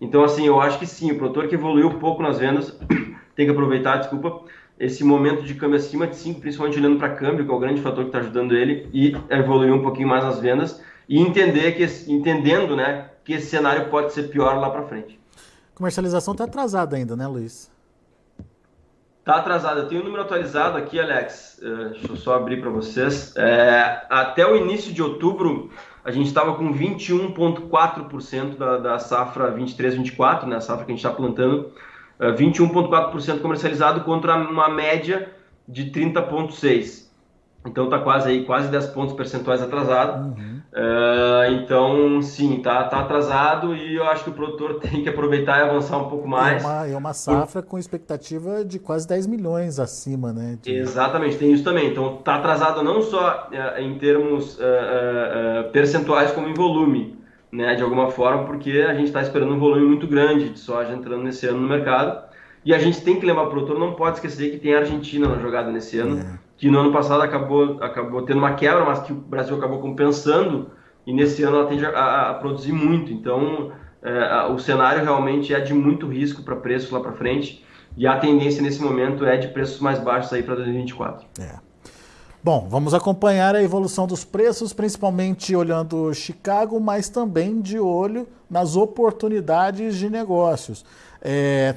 Então, 0.00 0.24
assim, 0.24 0.46
eu 0.46 0.60
acho 0.60 0.78
que 0.78 0.86
sim, 0.86 1.12
o 1.12 1.18
produtor 1.18 1.46
que 1.46 1.54
evoluiu 1.54 1.88
um 1.88 1.98
pouco 1.98 2.22
nas 2.22 2.38
vendas 2.38 2.78
tem 3.36 3.46
que 3.46 3.52
aproveitar, 3.52 3.98
desculpa, 3.98 4.40
esse 4.78 5.04
momento 5.04 5.42
de 5.42 5.54
câmbio 5.54 5.76
acima 5.76 6.06
de 6.06 6.16
5, 6.16 6.40
principalmente 6.40 6.78
olhando 6.78 6.98
para 6.98 7.14
câmbio, 7.14 7.44
que 7.44 7.50
é 7.50 7.54
o 7.54 7.58
grande 7.58 7.80
fator 7.80 8.04
que 8.04 8.08
está 8.08 8.18
ajudando 8.18 8.56
ele, 8.56 8.88
e 8.92 9.16
evoluir 9.30 9.72
um 9.72 9.82
pouquinho 9.82 10.08
mais 10.08 10.24
nas 10.24 10.40
vendas 10.40 10.82
e 11.08 11.20
entender 11.20 11.72
que, 11.72 11.84
entendendo, 12.10 12.74
né, 12.74 13.10
que 13.24 13.34
esse 13.34 13.46
cenário 13.46 13.88
pode 13.88 14.12
ser 14.12 14.24
pior 14.24 14.58
lá 14.58 14.70
para 14.70 14.82
frente. 14.82 15.18
Comercialização 15.74 16.32
está 16.32 16.44
atrasada 16.44 16.96
ainda, 16.96 17.14
né, 17.14 17.26
Luiz? 17.26 17.70
Está 19.20 19.36
atrasada. 19.36 19.80
Eu 19.80 19.88
tenho 19.88 20.00
o 20.00 20.04
um 20.04 20.06
número 20.06 20.22
atualizado 20.22 20.78
aqui, 20.78 21.00
Alex. 21.00 21.60
Uh, 21.60 21.90
deixa 21.90 22.12
eu 22.12 22.16
só 22.16 22.36
abrir 22.36 22.60
para 22.60 22.70
vocês. 22.70 23.34
É, 23.36 24.06
até 24.08 24.46
o 24.46 24.56
início 24.56 24.92
de 24.92 25.02
outubro, 25.02 25.70
a 26.04 26.10
gente 26.12 26.28
estava 26.28 26.54
com 26.54 26.72
21,4% 26.72 28.56
da, 28.56 28.78
da 28.78 28.98
safra 28.98 29.52
23-24, 29.52 30.44
né, 30.44 30.56
a 30.56 30.60
safra 30.60 30.84
que 30.84 30.92
a 30.92 30.94
gente 30.94 31.04
está 31.04 31.10
plantando, 31.10 31.72
21,4% 32.20 33.40
comercializado 33.40 34.00
contra 34.02 34.36
uma 34.36 34.68
média 34.68 35.30
de 35.68 35.90
30,6%. 35.90 37.06
Então 37.66 37.84
está 37.84 37.98
quase 37.98 38.30
aí, 38.30 38.44
quase 38.44 38.68
10 38.68 38.86
pontos 38.86 39.14
percentuais 39.14 39.60
atrasado. 39.60 40.28
Uhum. 40.28 40.56
Uh, 40.72 41.52
então, 41.52 42.22
sim, 42.22 42.60
tá, 42.60 42.84
tá 42.84 43.00
atrasado 43.00 43.74
e 43.74 43.96
eu 43.96 44.04
acho 44.04 44.24
que 44.24 44.30
o 44.30 44.32
produtor 44.32 44.78
tem 44.80 45.02
que 45.02 45.08
aproveitar 45.08 45.58
e 45.58 45.62
avançar 45.62 45.98
um 45.98 46.08
pouco 46.08 46.28
mais. 46.28 46.62
É 46.62 46.66
uma, 46.66 46.86
é 46.86 46.96
uma 46.96 47.12
safra 47.12 47.62
Por... 47.62 47.70
com 47.70 47.78
expectativa 47.78 48.64
de 48.64 48.78
quase 48.78 49.08
10 49.08 49.26
milhões 49.26 49.80
acima, 49.80 50.32
né? 50.32 50.58
De... 50.62 50.72
Exatamente, 50.72 51.38
tem 51.38 51.52
isso 51.52 51.64
também. 51.64 51.90
Então 51.90 52.18
tá 52.18 52.36
atrasado 52.36 52.82
não 52.82 53.02
só 53.02 53.48
uh, 53.50 53.80
em 53.80 53.98
termos 53.98 54.58
uh, 54.58 55.70
percentuais 55.72 56.30
como 56.32 56.48
em 56.48 56.54
volume, 56.54 57.18
né? 57.56 57.74
De 57.74 57.82
alguma 57.82 58.10
forma, 58.10 58.44
porque 58.44 58.84
a 58.86 58.94
gente 58.94 59.06
está 59.06 59.22
esperando 59.22 59.54
um 59.54 59.58
volume 59.58 59.86
muito 59.86 60.06
grande 60.06 60.50
de 60.50 60.58
soja 60.58 60.92
entrando 60.92 61.22
nesse 61.22 61.46
ano 61.46 61.60
no 61.60 61.68
mercado. 61.68 62.26
E 62.64 62.74
a 62.74 62.78
gente 62.78 63.00
tem 63.02 63.18
que 63.18 63.24
lembrar 63.24 63.44
o 63.44 63.50
produtor, 63.50 63.78
não 63.78 63.94
pode 63.94 64.16
esquecer 64.16 64.50
que 64.50 64.58
tem 64.58 64.74
a 64.74 64.80
Argentina 64.80 65.28
na 65.28 65.38
jogada 65.38 65.70
nesse 65.70 65.98
ano. 65.98 66.18
É 66.20 66.46
que 66.56 66.70
no 66.70 66.78
ano 66.80 66.92
passado 66.92 67.22
acabou, 67.22 67.82
acabou 67.82 68.22
tendo 68.22 68.38
uma 68.38 68.54
quebra, 68.54 68.84
mas 68.84 69.00
que 69.00 69.12
o 69.12 69.16
Brasil 69.16 69.56
acabou 69.56 69.80
compensando, 69.80 70.70
e 71.06 71.12
nesse 71.12 71.42
ano 71.42 71.58
ela 71.58 71.66
tende 71.66 71.84
a, 71.84 72.30
a 72.30 72.34
produzir 72.34 72.72
muito. 72.72 73.12
Então, 73.12 73.72
é, 74.02 74.44
o 74.46 74.58
cenário 74.58 75.04
realmente 75.04 75.52
é 75.52 75.60
de 75.60 75.74
muito 75.74 76.06
risco 76.08 76.42
para 76.42 76.56
preços 76.56 76.90
lá 76.90 77.00
para 77.00 77.12
frente, 77.12 77.64
e 77.96 78.06
a 78.06 78.18
tendência 78.18 78.62
nesse 78.62 78.82
momento 78.82 79.24
é 79.24 79.36
de 79.36 79.48
preços 79.48 79.80
mais 79.80 79.98
baixos 79.98 80.32
aí 80.32 80.42
para 80.42 80.54
2024. 80.56 81.26
É. 81.40 81.65
Bom, 82.46 82.68
vamos 82.70 82.94
acompanhar 82.94 83.56
a 83.56 83.62
evolução 83.64 84.06
dos 84.06 84.24
preços, 84.24 84.72
principalmente 84.72 85.56
olhando 85.56 86.14
Chicago, 86.14 86.78
mas 86.78 87.08
também 87.08 87.60
de 87.60 87.76
olho 87.76 88.28
nas 88.48 88.76
oportunidades 88.76 89.96
de 89.96 90.08
negócios. 90.08 90.84
É, 91.20 91.74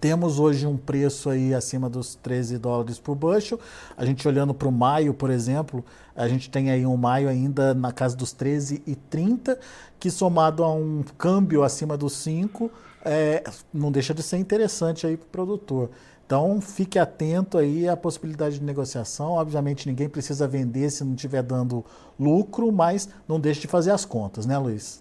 temos 0.00 0.38
hoje 0.38 0.66
um 0.66 0.78
preço 0.78 1.28
aí 1.28 1.52
acima 1.52 1.90
dos 1.90 2.14
13 2.14 2.56
dólares 2.56 2.98
por 2.98 3.14
bushel. 3.14 3.60
A 3.94 4.06
gente 4.06 4.26
olhando 4.26 4.54
para 4.54 4.68
o 4.68 4.72
maio, 4.72 5.12
por 5.12 5.28
exemplo, 5.28 5.84
a 6.16 6.26
gente 6.28 6.48
tem 6.48 6.70
aí 6.70 6.86
um 6.86 6.96
maio 6.96 7.28
ainda 7.28 7.74
na 7.74 7.92
casa 7.92 8.16
dos 8.16 8.34
13,30, 8.34 9.58
que 10.00 10.10
somado 10.10 10.64
a 10.64 10.72
um 10.72 11.04
câmbio 11.18 11.62
acima 11.62 11.94
dos 11.94 12.14
5, 12.14 12.70
é, 13.04 13.44
não 13.70 13.92
deixa 13.92 14.14
de 14.14 14.22
ser 14.22 14.38
interessante 14.38 15.06
aí 15.06 15.14
para 15.14 15.26
o 15.26 15.28
produtor. 15.28 15.90
Então 16.34 16.60
fique 16.60 16.98
atento 16.98 17.56
aí 17.56 17.88
à 17.88 17.96
possibilidade 17.96 18.58
de 18.58 18.64
negociação. 18.64 19.34
Obviamente 19.34 19.86
ninguém 19.86 20.08
precisa 20.08 20.48
vender 20.48 20.90
se 20.90 21.04
não 21.04 21.14
estiver 21.14 21.44
dando 21.44 21.84
lucro, 22.18 22.72
mas 22.72 23.08
não 23.28 23.38
deixe 23.38 23.60
de 23.60 23.68
fazer 23.68 23.92
as 23.92 24.04
contas, 24.04 24.44
né, 24.44 24.58
Luiz? 24.58 25.00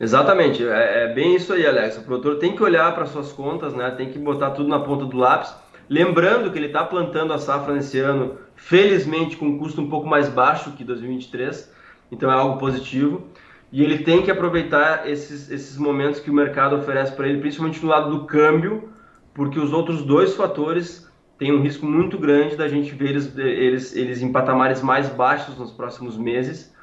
Exatamente, 0.00 0.66
é, 0.66 1.04
é, 1.04 1.14
bem 1.14 1.36
isso 1.36 1.52
aí, 1.52 1.64
Alex. 1.64 1.98
O 1.98 2.02
produtor 2.02 2.40
tem 2.40 2.56
que 2.56 2.64
olhar 2.64 2.92
para 2.96 3.06
suas 3.06 3.30
contas, 3.30 3.74
né? 3.74 3.92
tem 3.92 4.10
que 4.10 4.18
botar 4.18 4.50
tudo 4.50 4.68
na 4.68 4.80
ponta 4.80 5.04
do 5.04 5.16
lápis. 5.16 5.54
Lembrando 5.88 6.50
que 6.50 6.58
ele 6.58 6.66
está 6.66 6.82
plantando 6.82 7.32
a 7.32 7.38
safra 7.38 7.72
nesse 7.72 8.00
ano, 8.00 8.36
felizmente 8.56 9.36
com 9.36 9.46
um 9.46 9.58
custo 9.58 9.80
um 9.80 9.88
pouco 9.88 10.08
mais 10.08 10.28
baixo 10.28 10.72
que 10.72 10.82
2023, 10.82 11.72
então 12.10 12.28
é 12.28 12.34
algo 12.34 12.58
positivo. 12.58 13.22
E 13.70 13.84
ele 13.84 13.98
tem 13.98 14.20
que 14.20 14.32
aproveitar 14.32 15.08
esses, 15.08 15.48
esses 15.48 15.78
momentos 15.78 16.18
que 16.18 16.28
o 16.28 16.34
mercado 16.34 16.74
oferece 16.74 17.12
para 17.12 17.28
ele, 17.28 17.38
principalmente 17.38 17.80
no 17.80 17.88
lado 17.88 18.10
do 18.10 18.24
câmbio, 18.24 18.95
porque 19.36 19.60
os 19.60 19.70
outros 19.70 20.02
dois 20.02 20.34
fatores 20.34 21.06
têm 21.38 21.52
um 21.52 21.60
risco 21.60 21.84
muito 21.84 22.16
grande 22.16 22.56
da 22.56 22.66
gente 22.66 22.94
ver 22.94 23.10
eles, 23.10 23.36
eles, 23.36 23.94
eles 23.94 24.22
em 24.22 24.32
patamares 24.32 24.80
mais 24.80 25.10
baixos 25.10 25.58
nos 25.58 25.70
próximos 25.70 26.16
meses 26.16 26.74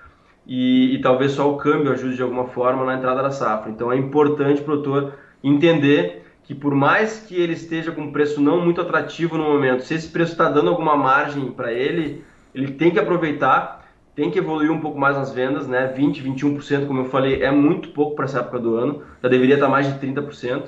e, 0.46 0.94
e, 0.94 1.02
talvez 1.02 1.32
só 1.32 1.52
o 1.52 1.58
câmbio 1.58 1.92
ajude 1.92 2.16
de 2.16 2.22
alguma 2.22 2.46
forma 2.46 2.86
na 2.86 2.96
entrada 2.96 3.24
da 3.24 3.32
safra. 3.32 3.72
Então 3.72 3.92
é 3.92 3.98
importante 3.98 4.62
o 4.62 4.63
produtor 4.63 5.13
entender 5.44 6.28
que 6.44 6.54
por 6.54 6.76
mais 6.76 7.22
que 7.22 7.36
ele 7.36 7.54
esteja 7.54 7.92
com 7.92 8.02
um 8.02 8.12
preço 8.12 8.39
não 8.39 8.63
muito 8.63 8.80
atrativo 8.80 9.36
no 9.36 9.46
momento, 9.46 9.84
se 9.84 9.96
esse 9.96 10.10
preço 10.10 10.34
está 10.34 10.48
dando 10.48 10.70
alguma 10.70 10.96
margem 10.96 11.50
para 11.52 11.74
ele, 11.74 12.24
ele 12.54 12.74
tem 12.74 12.92
que 12.92 13.00
aproveitar, 13.00 13.84
tem 14.13 14.30
que 14.30 14.38
evoluir 14.38 14.72
um 14.72 14.80
pouco 14.80 15.00
mais 15.00 15.18
nas 15.18 15.34
vendas, 15.34 15.68
né? 15.68 15.88
20, 15.88 16.22
21%, 16.22 16.86
como 16.86 17.00
eu 17.00 17.06
falei, 17.06 17.42
é 17.42 17.50
muito 17.50 17.89
pouco 17.89 18.16
para 18.16 18.26
essa 18.26 18.42
época 18.42 18.60
do 18.60 18.76
ano, 18.76 19.02
já 19.24 19.30
deveria 19.30 19.56
estar 19.56 19.66
tá 19.66 19.72
mais 19.72 19.88
de 19.88 20.06
30%, 20.06 20.66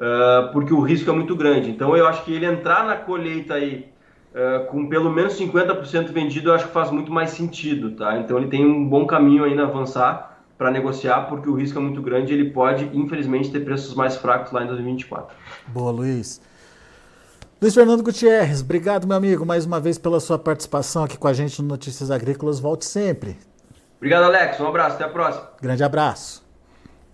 uh, 0.00 0.50
porque 0.52 0.72
o 0.72 0.80
risco 0.80 1.10
é 1.10 1.12
muito 1.12 1.36
grande. 1.36 1.70
Então 1.70 1.96
eu 1.96 2.06
acho 2.06 2.24
que 2.24 2.32
ele 2.32 2.46
entrar 2.46 2.84
na 2.84 2.96
colheita 2.96 3.54
aí 3.54 3.86
uh, 4.32 4.66
com 4.66 4.88
pelo 4.88 5.10
menos 5.10 5.38
50% 5.38 6.10
vendido, 6.10 6.50
eu 6.50 6.54
acho 6.54 6.66
que 6.66 6.72
faz 6.72 6.90
muito 6.90 7.12
mais 7.12 7.30
sentido, 7.30 7.92
tá? 7.92 8.18
Então 8.18 8.38
ele 8.38 8.48
tem 8.48 8.64
um 8.64 8.88
bom 8.88 9.06
caminho 9.06 9.44
ainda 9.44 9.62
a 9.62 9.66
avançar 9.66 10.38
para 10.56 10.70
negociar, 10.70 11.22
porque 11.22 11.48
o 11.48 11.54
risco 11.54 11.78
é 11.78 11.82
muito 11.82 12.02
grande 12.02 12.32
e 12.32 12.36
ele 12.38 12.50
pode, 12.50 12.90
infelizmente, 12.92 13.50
ter 13.50 13.60
preços 13.60 13.94
mais 13.94 14.16
fracos 14.16 14.52
lá 14.52 14.62
em 14.62 14.66
2024. 14.66 15.34
Boa, 15.68 15.90
Luiz. 15.90 16.40
Luiz 17.62 17.74
Fernando 17.74 18.02
Gutierrez, 18.02 18.62
obrigado, 18.62 19.06
meu 19.06 19.16
amigo, 19.16 19.44
mais 19.44 19.66
uma 19.66 19.78
vez 19.78 19.98
pela 19.98 20.18
sua 20.18 20.38
participação 20.38 21.04
aqui 21.04 21.18
com 21.18 21.28
a 21.28 21.32
gente 21.32 21.60
no 21.60 21.68
Notícias 21.68 22.10
Agrícolas. 22.10 22.58
Volte 22.58 22.86
sempre. 22.86 23.36
Obrigado, 23.98 24.24
Alex. 24.24 24.58
Um 24.58 24.66
abraço. 24.66 24.94
Até 24.96 25.04
a 25.04 25.08
próxima. 25.08 25.50
Grande 25.60 25.84
abraço. 25.84 26.42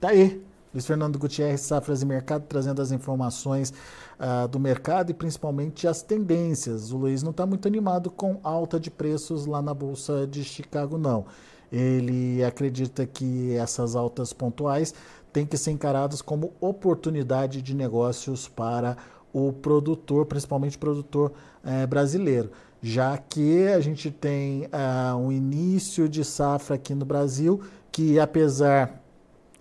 Tá 0.01 0.11
aí. 0.11 0.46
Luiz 0.77 0.85
Fernando 0.85 1.19
Gutierrez, 1.19 1.63
Safras 1.63 2.03
e 2.03 2.05
Mercado, 2.05 2.45
trazendo 2.47 2.83
as 2.83 2.93
informações 2.93 3.73
uh, 4.21 4.47
do 4.47 4.61
mercado 4.61 5.09
e 5.09 5.15
principalmente 5.15 5.89
as 5.89 6.03
tendências. 6.03 6.93
O 6.93 6.99
Luiz 6.99 7.23
não 7.23 7.31
está 7.31 7.47
muito 7.47 7.67
animado 7.67 8.11
com 8.11 8.39
alta 8.43 8.79
de 8.79 8.91
preços 8.91 9.47
lá 9.47 9.63
na 9.63 9.73
Bolsa 9.73 10.27
de 10.27 10.45
Chicago, 10.45 10.99
não. 10.99 11.25
Ele 11.73 12.45
acredita 12.45 13.07
que 13.07 13.55
essas 13.55 13.97
altas 13.97 14.35
pontuais 14.35 14.93
têm 15.33 15.47
que 15.47 15.57
ser 15.57 15.71
encaradas 15.71 16.21
como 16.21 16.53
oportunidade 16.61 17.63
de 17.63 17.75
negócios 17.75 18.47
para 18.47 18.99
o 19.33 19.55
produtor, 19.55 20.27
principalmente 20.27 20.77
o 20.77 20.81
produtor 20.81 21.33
eh, 21.65 21.87
brasileiro, 21.87 22.51
já 22.83 23.17
que 23.17 23.67
a 23.69 23.81
gente 23.81 24.11
tem 24.11 24.67
uh, 24.67 25.17
um 25.17 25.33
início 25.33 26.07
de 26.07 26.23
safra 26.23 26.77
aqui 26.77 26.95
no 26.95 27.07
Brasil 27.07 27.63
que, 27.91 28.21
apesar 28.21 29.06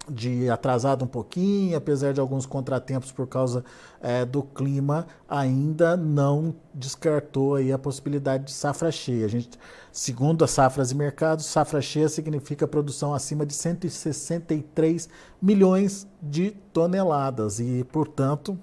de 0.09 0.49
atrasado 0.49 1.03
um 1.03 1.07
pouquinho, 1.07 1.77
apesar 1.77 2.13
de 2.13 2.19
alguns 2.19 2.45
contratempos 2.45 3.11
por 3.11 3.27
causa 3.27 3.63
é, 4.01 4.25
do 4.25 4.43
clima, 4.43 5.07
ainda 5.27 5.97
não 5.97 6.55
descartou 6.73 7.55
aí 7.55 7.71
a 7.71 7.79
possibilidade 7.79 8.45
de 8.45 8.51
safra 8.51 8.91
cheia. 8.91 9.25
A 9.25 9.29
gente, 9.29 9.57
segundo 9.91 10.43
as 10.43 10.51
safras 10.51 10.91
e 10.91 10.95
mercados, 10.95 11.45
safra 11.45 11.81
cheia 11.81 12.07
significa 12.07 12.67
produção 12.67 13.13
acima 13.13 13.45
de 13.45 13.53
163 13.53 15.09
milhões 15.41 16.07
de 16.21 16.51
toneladas 16.71 17.59
e, 17.59 17.83
portanto, 17.91 18.57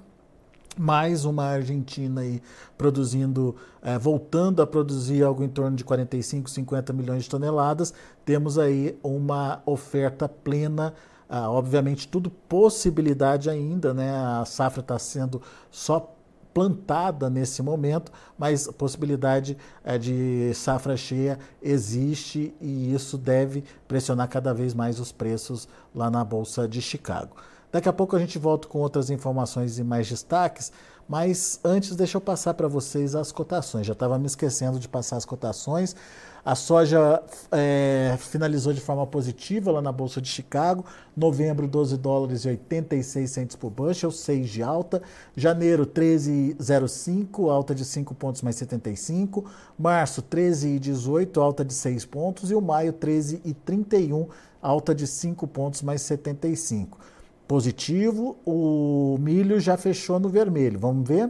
mais 0.79 1.25
uma 1.25 1.45
Argentina 1.45 2.23
aí 2.23 2.43
produzindo, 2.79 3.55
é, 3.83 3.99
voltando 3.99 4.63
a 4.63 4.67
produzir 4.67 5.23
algo 5.23 5.43
em 5.43 5.49
torno 5.49 5.77
de 5.77 5.85
45, 5.85 6.49
50 6.49 6.93
milhões 6.93 7.25
de 7.25 7.31
toneladas, 7.31 7.93
temos 8.25 8.59
aí 8.59 8.99
uma 9.03 9.63
oferta 9.67 10.29
plena 10.29 10.95
ah, 11.35 11.51
obviamente, 11.51 12.07
tudo 12.07 12.29
possibilidade 12.29 13.49
ainda, 13.49 13.95
né? 13.95 14.15
A 14.15 14.45
safra 14.45 14.83
está 14.83 14.99
sendo 14.99 15.41
só 15.71 16.15
plantada 16.53 17.31
nesse 17.31 17.63
momento, 17.63 18.13
mas 18.37 18.69
a 18.69 18.73
possibilidade 18.75 19.57
é, 19.83 19.97
de 19.97 20.53
safra 20.55 20.95
cheia 20.95 21.39
existe 21.63 22.55
e 22.61 22.93
isso 22.93 23.17
deve 23.17 23.65
pressionar 23.89 24.29
cada 24.29 24.53
vez 24.53 24.75
mais 24.75 25.01
os 25.01 25.11
preços 25.11 25.67
lá 25.95 26.11
na 26.11 26.23
Bolsa 26.23 26.69
de 26.69 26.83
Chicago. 26.83 27.35
Daqui 27.73 27.89
a 27.89 27.95
pouco 27.95 28.15
a 28.15 28.19
gente 28.19 28.39
volta 28.39 28.69
com 28.69 28.81
outras 28.81 29.09
informações 29.09 29.79
e 29.79 29.83
mais 29.83 30.07
destaques, 30.07 30.71
mas 31.13 31.61
antes 31.63 31.95
deixa 31.95 32.17
eu 32.17 32.23
passar 32.23 32.55
para 32.55 32.67
vocês 32.67 33.15
as 33.15 33.31
cotações. 33.31 33.87
Já 33.87 33.93
estava 33.93 34.19
me 34.19 34.25
esquecendo 34.25 34.79
de 34.79 34.89
passar 34.89 35.19
as 35.19 35.27
cotações. 35.27 35.95
A 36.43 36.55
soja 36.55 37.23
é, 37.51 38.17
finalizou 38.19 38.73
de 38.73 38.81
forma 38.81 39.07
positiva 39.07 39.71
lá 39.71 39.83
na 39.83 39.93
Bolsa 39.93 40.23
de 40.23 40.29
Chicago. 40.31 40.87
Novembro, 41.15 41.69
12 41.69 41.99
dólares 41.99 42.47
e 42.47 42.49
86 42.49 43.31
centos 43.31 43.57
por 43.57 43.69
bushel, 43.69 44.11
6 44.11 44.49
de 44.49 44.63
alta. 44.63 45.03
Janeiro, 45.37 45.85
13,05, 45.85 47.51
alta 47.53 47.75
de 47.75 47.85
5 47.85 48.15
pontos 48.15 48.41
mais 48.41 48.57
75. 48.57 49.45
Março, 49.79 50.23
13,18, 50.23 51.37
alta 51.43 51.63
de 51.63 51.75
6 51.75 52.07
pontos. 52.07 52.51
E 52.51 52.55
o 52.55 52.61
maio, 52.63 52.95
13,31, 52.95 54.29
alta 54.63 54.95
de 54.95 55.07
5 55.07 55.47
pontos 55.47 55.83
mais 55.83 56.01
75. 56.01 57.12
Positivo, 57.53 58.39
o 58.47 59.19
milho 59.21 59.61
já 59.61 59.77
fechou 59.77 60.19
no 60.19 60.31
vermelho. 60.31 60.79
Vamos 60.79 61.07
ver? 61.07 61.29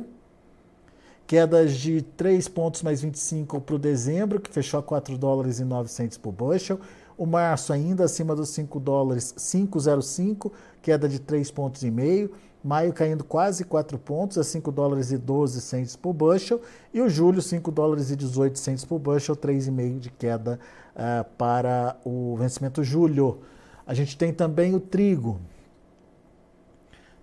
Quedas 1.27 1.73
de 1.73 2.01
3 2.01 2.47
pontos 2.47 2.81
mais 2.85 3.03
25 3.03 3.61
para 3.61 3.75
o 3.75 3.79
dezembro, 3.79 4.41
que 4.41 4.49
fechou 4.49 4.79
a 4.79 4.83
4 4.85 5.19
dólares 5.19 5.59
e 5.59 5.65
900 5.65 6.17
por 6.19 6.31
bushel. 6.31 6.79
O 7.19 7.27
março 7.27 7.73
ainda 7.73 8.05
acima 8.05 8.37
dos 8.37 8.51
5 8.51 8.79
dólares, 8.79 9.35
5,05, 9.37 10.53
queda 10.81 11.09
de 11.09 11.19
3 11.19 11.51
pontos 11.51 11.83
e 11.83 11.91
meio. 11.91 12.31
Maio 12.63 12.93
caindo 12.93 13.25
quase 13.25 13.65
4 13.65 13.99
pontos 13.99 14.39
a 14.39 14.45
5 14.45 14.71
dólares 14.71 15.11
e 15.11 15.19
12 15.19 15.61
centes 15.61 15.97
por 15.97 16.13
bushel. 16.13 16.61
E 16.95 17.01
o 17.01 17.09
julho, 17.11 17.43
5 17.43 17.69
dólares 17.73 18.13
e 18.13 18.15
18 18.15 18.61
centes 18.61 18.85
por 18.85 19.01
bushel, 19.01 19.35
3,5 19.35 19.99
de 19.99 20.11
queda 20.13 20.61
uh, 20.95 21.29
para 21.37 21.97
o 22.05 22.37
vencimento 22.37 22.85
julho. 22.85 23.41
A 23.85 23.93
gente 23.93 24.17
tem 24.17 24.33
também 24.33 24.73
o 24.73 24.79
trigo. 24.79 25.41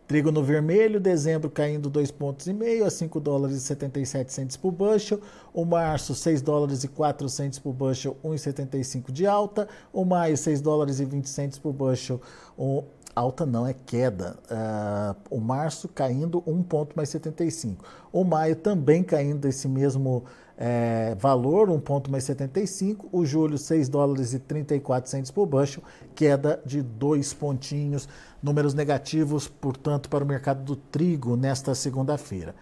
Trigo 0.10 0.32
no 0.32 0.44
vermelho, 0.44 1.00
dezembro 1.00 1.52
caindo 1.52 1.88
2,5 1.88 2.14
pontos 2.14 2.48
e 2.48 2.52
meio 2.52 2.84
a 2.84 2.90
5 2.90 3.20
dólares 3.20 3.58
e 3.58 3.62
77 3.62 4.34
centes 4.34 4.58
por 4.58 4.72
bushel. 4.72 5.22
O 5.54 5.64
março, 5.64 6.16
6 6.16 6.42
dólares 6.42 6.84
e 6.84 6.88
4 6.88 7.30
centes 7.30 7.60
por 7.60 7.74
bushel, 7.74 8.18
1,75 8.26 9.12
de 9.12 9.28
alta. 9.28 9.68
O 9.94 10.04
maio, 10.04 10.36
6 10.36 10.62
dólares 10.62 11.00
e 11.00 11.06
20 11.06 11.30
centes 11.30 11.60
por 11.60 11.74
bushel, 11.74 12.20
um, 12.58 12.82
alta 13.16 13.46
não, 13.46 13.68
é 13.68 13.76
queda. 13.86 14.40
Uh, 14.50 15.36
o 15.38 15.40
março 15.40 15.88
caindo 15.88 16.42
1 16.48 16.64
ponto 16.64 16.96
mais 16.96 17.10
75. 17.10 17.86
O 18.12 18.24
maio 18.24 18.56
também 18.56 19.04
caindo 19.04 19.48
esse 19.48 19.68
mesmo 19.68 20.26
é, 20.62 21.16
valor, 21.18 21.70
1 21.70 21.80
ponto 21.80 22.12
mais 22.12 22.26
75. 22.26 23.08
O 23.14 23.26
julho, 23.26 23.58
6 23.58 23.88
dólares 23.88 24.34
e 24.34 24.40
34 24.40 25.10
centos 25.10 25.32
por 25.32 25.46
bushel, 25.46 25.82
queda 26.14 26.62
de 26.66 26.82
2 26.82 27.34
pontinhos. 27.34 28.10
Números 28.44 28.74
negativos, 28.74 29.48
portanto, 29.48 30.10
para 30.10 30.22
o 30.22 30.28
mercado 30.28 30.62
do 30.62 30.76
trigo 30.76 31.38
nesta 31.38 31.74
segunda-feira. 31.74 32.54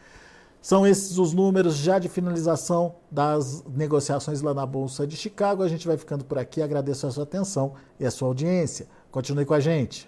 São 0.61 0.85
esses 0.85 1.17
os 1.17 1.33
números 1.33 1.77
já 1.77 1.97
de 1.97 2.07
finalização 2.07 2.95
das 3.09 3.63
negociações 3.63 4.41
lá 4.41 4.53
na 4.53 4.65
Bolsa 4.65 5.07
de 5.07 5.17
Chicago. 5.17 5.63
A 5.63 5.67
gente 5.67 5.87
vai 5.87 5.97
ficando 5.97 6.23
por 6.23 6.37
aqui. 6.37 6.61
Agradeço 6.61 7.07
a 7.07 7.11
sua 7.11 7.23
atenção 7.23 7.73
e 7.99 8.05
a 8.05 8.11
sua 8.11 8.27
audiência. 8.27 8.87
Continue 9.09 9.45
com 9.45 9.55
a 9.55 9.59
gente. 9.59 10.07